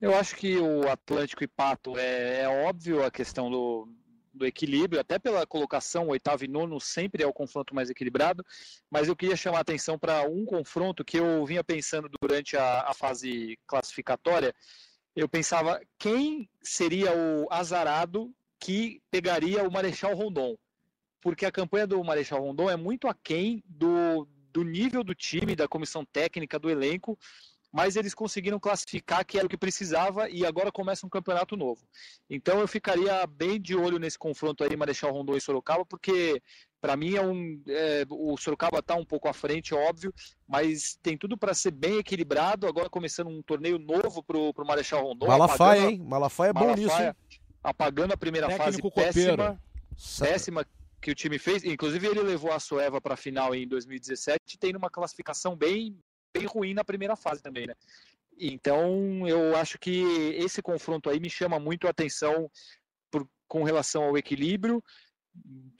[0.00, 3.88] Eu acho que o Atlântico e Pato é, é óbvio a questão do,
[4.34, 8.44] do equilíbrio, até pela colocação, oitavo e nono sempre é o confronto mais equilibrado,
[8.90, 12.80] mas eu queria chamar a atenção para um confronto que eu vinha pensando durante a,
[12.80, 14.54] a, fase classificatória.
[15.14, 20.56] Eu pensava quem seria o azarado que pegaria o Marechal Rondon,
[21.20, 25.68] porque a campanha do Marechal Rondon é muito aquém do, do nível do time, da
[25.68, 27.18] comissão técnica, do elenco,
[27.74, 31.84] mas eles conseguiram classificar que era o que precisava e agora começa um campeonato novo.
[32.30, 36.40] Então eu ficaria bem de olho nesse confronto aí, Marechal Rondon e Sorocaba, porque
[36.80, 40.14] para mim é um, é, o Sorocaba está um pouco à frente, óbvio,
[40.46, 42.68] mas tem tudo para ser bem equilibrado.
[42.68, 45.26] Agora começando um torneio novo para o Marechal Rondon.
[45.26, 46.08] Malafaia, apagando, hein?
[46.08, 47.02] Malafaia é bom Malafaia, nisso.
[47.02, 47.40] Hein?
[47.60, 49.60] Apagando a primeira Técnico fase péssima,
[50.20, 50.66] péssima
[51.00, 51.64] que o time fez.
[51.64, 55.98] Inclusive ele levou a Soeva para a final em 2017, tendo uma classificação bem
[56.34, 57.74] bem ruim na primeira fase também, né?
[58.38, 60.02] Então, eu acho que
[60.36, 62.50] esse confronto aí me chama muito a atenção
[63.10, 64.82] por, com relação ao equilíbrio.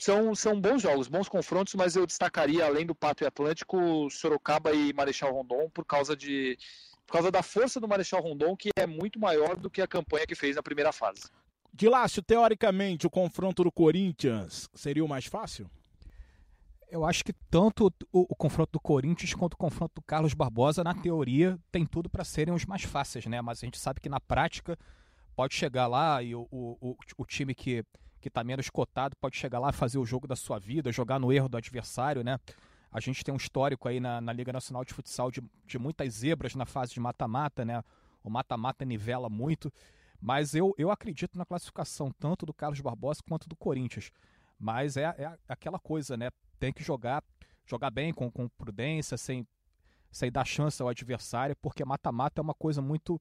[0.00, 4.72] São, são bons jogos, bons confrontos, mas eu destacaria, além do Pato e Atlântico, Sorocaba
[4.72, 6.56] e Marechal Rondon, por causa de
[7.06, 10.26] por causa da força do Marechal Rondon, que é muito maior do que a campanha
[10.26, 11.24] que fez na primeira fase.
[11.70, 15.70] Dilácio, teoricamente, o confronto do Corinthians seria o mais fácil?
[16.94, 20.84] Eu acho que tanto o, o, confronto do Corinthians quanto o confronto do Carlos Barbosa,
[20.84, 23.42] na teoria, tem tudo para serem os mais fáceis, né?
[23.42, 24.78] Mas a gente sabe que na prática
[25.34, 27.84] pode chegar lá e o, o, o time que
[28.20, 31.30] que está menos cotado pode chegar lá fazer o jogo da sua vida, jogar no
[31.30, 32.38] erro do adversário, né?
[32.90, 36.14] A gente tem um histórico aí na, na Liga Nacional de Futsal de, de muitas
[36.14, 37.82] zebras na fase de mata-mata, né?
[38.22, 39.70] O mata-mata nivela muito,
[40.18, 44.10] mas eu, eu acredito na classificação tanto do Carlos Barbosa quanto do Corinthians.
[44.58, 46.30] Mas é, é aquela coisa, né?
[46.64, 47.22] Tem que jogar
[47.66, 49.46] jogar bem, com, com prudência, sem,
[50.10, 53.20] sem dar chance ao adversário, porque mata-mata é uma coisa muito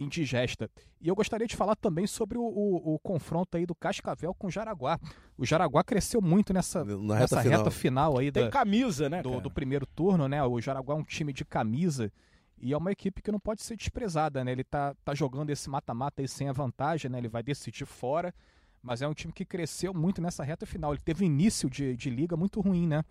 [0.00, 0.68] indigesta.
[1.00, 4.48] E eu gostaria de falar também sobre o, o, o, confronto aí do Cascavel com
[4.48, 4.98] o Jaraguá.
[5.36, 8.18] O Jaraguá cresceu muito nessa, Na nessa reta, reta final.
[8.18, 10.42] aí Tem da, camisa, né, do, do, primeiro turno, né?
[10.42, 12.10] O Jaraguá é um time de camisa
[12.58, 14.52] e é uma equipe que não pode ser desprezada, né?
[14.52, 17.18] Ele tá, tá jogando esse mata-mata aí sem a vantagem, né?
[17.18, 18.34] Ele vai decidir fora
[18.82, 20.92] mas é um time que cresceu muito nessa reta final.
[20.92, 23.04] Ele teve início de, de liga muito ruim, né?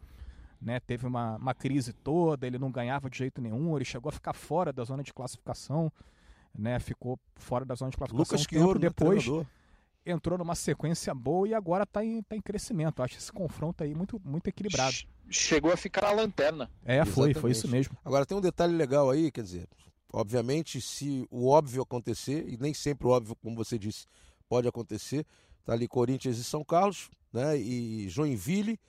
[0.61, 0.79] né?
[0.79, 4.33] Teve uma, uma crise toda, ele não ganhava de jeito nenhum, ele chegou a ficar
[4.33, 5.91] fora da zona de classificação,
[6.53, 6.79] né?
[6.79, 9.47] Ficou fora da zona de classificação Lucas um tempo né, depois.
[10.03, 13.03] Entrou numa sequência boa e agora está em, tá em crescimento.
[13.03, 14.95] Acho esse confronto aí muito, muito equilibrado.
[15.29, 16.71] Chegou a ficar na lanterna.
[16.83, 17.13] É, Exatamente.
[17.13, 17.95] foi, foi isso mesmo.
[18.03, 19.69] Agora tem um detalhe legal aí, quer dizer,
[20.11, 24.07] obviamente, se o óbvio acontecer, e nem sempre o óbvio, como você disse,
[24.49, 25.23] pode acontecer,
[25.63, 27.57] Tá ali Corinthians e São Carlos, né?
[27.57, 28.79] E Joinville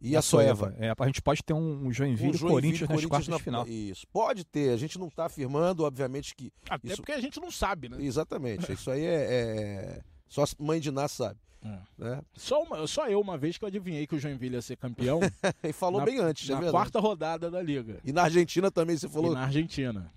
[0.00, 0.74] e a, a Soeva.
[0.78, 3.66] É, a gente pode ter um Joinville, um Joinville Corinthians, nas quartas na, de final.
[3.66, 4.70] Isso, pode ter.
[4.70, 6.52] A gente não está afirmando, obviamente que.
[6.68, 6.96] Até isso...
[6.96, 7.96] porque a gente não sabe, né?
[8.00, 8.70] Exatamente.
[8.72, 10.02] isso aí é, é...
[10.28, 11.40] Só a mãe de Ná sabe.
[11.64, 11.78] É.
[11.98, 12.22] Né?
[12.34, 15.20] Só, uma, só eu, uma vez que eu adivinhei que o Joinville ia ser campeão.
[15.64, 17.98] e falou na, bem antes, Na é quarta rodada da Liga.
[18.04, 19.32] E na Argentina também você falou.
[19.32, 20.12] E na Argentina.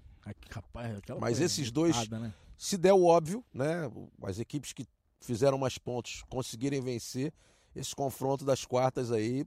[0.51, 2.31] Rapaz, Mas esses dois, né?
[2.55, 3.89] se der o óbvio, né?
[4.21, 4.85] As equipes que
[5.19, 7.33] fizeram mais pontos, conseguirem vencer
[7.75, 9.45] esse confronto das quartas aí,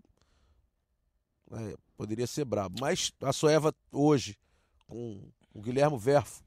[1.51, 2.81] é, poderia ser brabo.
[2.81, 4.39] Mas a Soeva hoje,
[4.87, 6.43] com o Guilherme Verfo,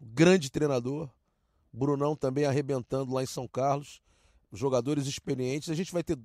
[0.00, 1.08] grande treinador,
[1.72, 4.02] Brunão também arrebentando lá em São Carlos,
[4.52, 6.18] jogadores experientes, a gente vai ter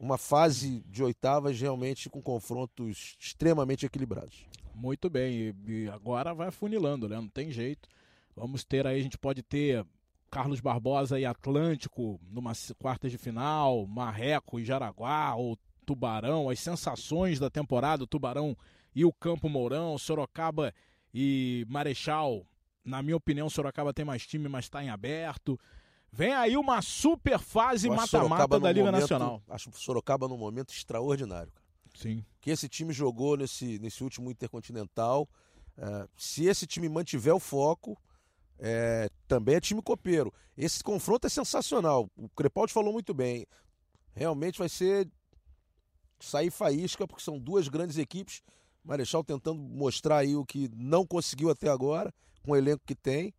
[0.00, 4.46] uma fase de oitavas realmente com confrontos extremamente equilibrados.
[4.74, 7.16] Muito bem, e agora vai funilando, né?
[7.16, 7.88] Não tem jeito.
[8.34, 9.84] Vamos ter aí, a gente pode ter
[10.32, 17.38] Carlos Barbosa e Atlântico numa quarta de final, Marreco e Jaraguá, ou Tubarão, as sensações
[17.38, 18.56] da temporada, Tubarão
[18.94, 20.72] e o Campo Mourão, Sorocaba
[21.12, 22.46] e Marechal.
[22.82, 25.60] Na minha opinião, Sorocaba tem mais time, mas está em aberto.
[26.10, 29.42] Vem aí uma super fase mata-mata da Liga momento, Nacional.
[29.50, 31.52] Acho o Sorocaba num momento extraordinário.
[31.94, 32.24] Sim.
[32.40, 35.28] Que esse time jogou nesse, nesse último Intercontinental.
[35.76, 37.98] Uh, se esse time mantiver o foco,
[38.64, 40.32] é, também é time copeiro.
[40.56, 42.08] Esse confronto é sensacional.
[42.16, 43.44] O Crepaldi falou muito bem.
[44.14, 45.08] Realmente vai ser
[46.20, 48.40] sair faísca, porque são duas grandes equipes.
[48.84, 53.34] Marechal tentando mostrar aí o que não conseguiu até agora, com o elenco que tem.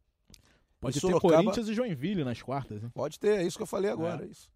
[0.82, 1.36] Pode e ter Sorocaba...
[1.36, 2.92] Corinthians e Joinville nas quartas, hein?
[2.94, 4.24] Pode ter, é isso que eu falei agora.
[4.24, 4.28] É.
[4.28, 4.50] é isso.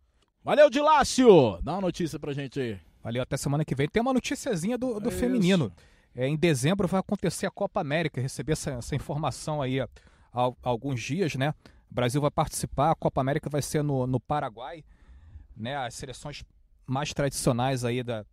[0.44, 1.62] Valeu, Dilácio!
[1.62, 2.80] Dá uma notícia pra gente aí.
[3.02, 3.88] Valeu, até semana que vem.
[3.88, 5.72] Tem uma noticiazinha do, do é feminino.
[6.14, 8.20] É, em dezembro vai acontecer a Copa América.
[8.20, 9.80] Receber essa, essa informação aí.
[9.80, 9.88] Ó
[10.62, 11.54] alguns dias, né?
[11.90, 14.84] O Brasil vai participar, a Copa América vai ser no, no Paraguai,
[15.56, 15.76] né?
[15.76, 16.44] As seleções
[16.86, 18.26] mais tradicionais aí da,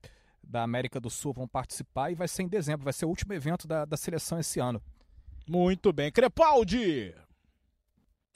[0.43, 3.33] da América do Sul vão participar e vai ser em dezembro, vai ser o último
[3.33, 4.83] evento da, da seleção esse ano.
[5.49, 6.11] Muito bem.
[6.11, 7.15] Crepaldi!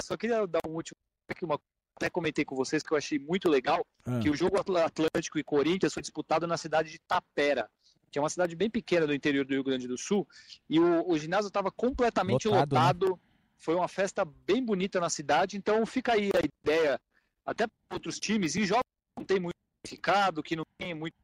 [0.01, 0.97] Só queria dar um último
[1.29, 1.61] aqui, uma
[1.97, 4.21] até comentei com vocês que eu achei muito legal, Ah.
[4.21, 7.69] que o jogo Atlântico e Corinthians foi disputado na cidade de Tapera,
[8.09, 10.27] que é uma cidade bem pequena do interior do Rio Grande do Sul,
[10.71, 13.11] e o, o ginásio estava completamente Lotado, lotado.
[13.11, 13.19] né?
[13.59, 17.01] Foi uma festa bem bonita na cidade, então fica aí a ideia,
[17.45, 21.15] até para outros times, em jogos que não tem muito significado, que não tem muito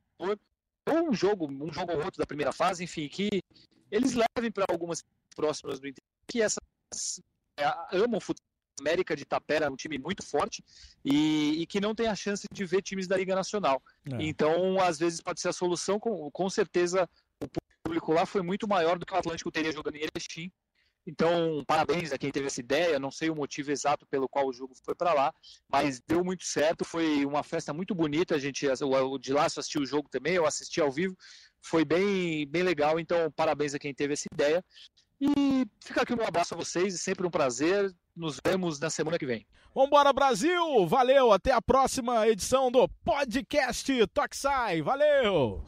[0.86, 3.28] ou um jogo, um jogo ou outro da primeira fase, enfim, que
[3.90, 5.02] eles levem para algumas
[5.34, 6.60] próximas do interior, que essas
[7.58, 8.44] é, amam o futebol.
[8.80, 10.64] América de Tapera é um time muito forte
[11.04, 13.80] e, e que não tem a chance de ver times da Liga Nacional.
[14.04, 14.16] É.
[14.20, 16.00] Então, às vezes, pode ser a solução.
[16.00, 17.08] Com, com certeza,
[17.40, 17.46] o
[17.84, 20.50] público lá foi muito maior do que o Atlântico teria jogando em Erechim.
[21.06, 22.98] Então, parabéns a quem teve essa ideia.
[22.98, 25.34] Não sei o motivo exato pelo qual o jogo foi para lá,
[25.68, 26.84] mas deu muito certo.
[26.84, 28.34] Foi uma festa muito bonita.
[28.34, 31.16] A gente, o, de lá assistiu o jogo também, eu assisti ao vivo.
[31.62, 32.98] Foi bem, bem legal.
[32.98, 34.64] Então, parabéns a quem teve essa ideia.
[35.20, 37.94] E fica aqui um abraço a vocês, sempre um prazer.
[38.16, 39.46] Nos vemos na semana que vem.
[39.74, 40.86] Vambora, Brasil!
[40.86, 41.32] Valeu!
[41.32, 44.82] Até a próxima edição do podcast Toxai.
[44.82, 45.64] Valeu!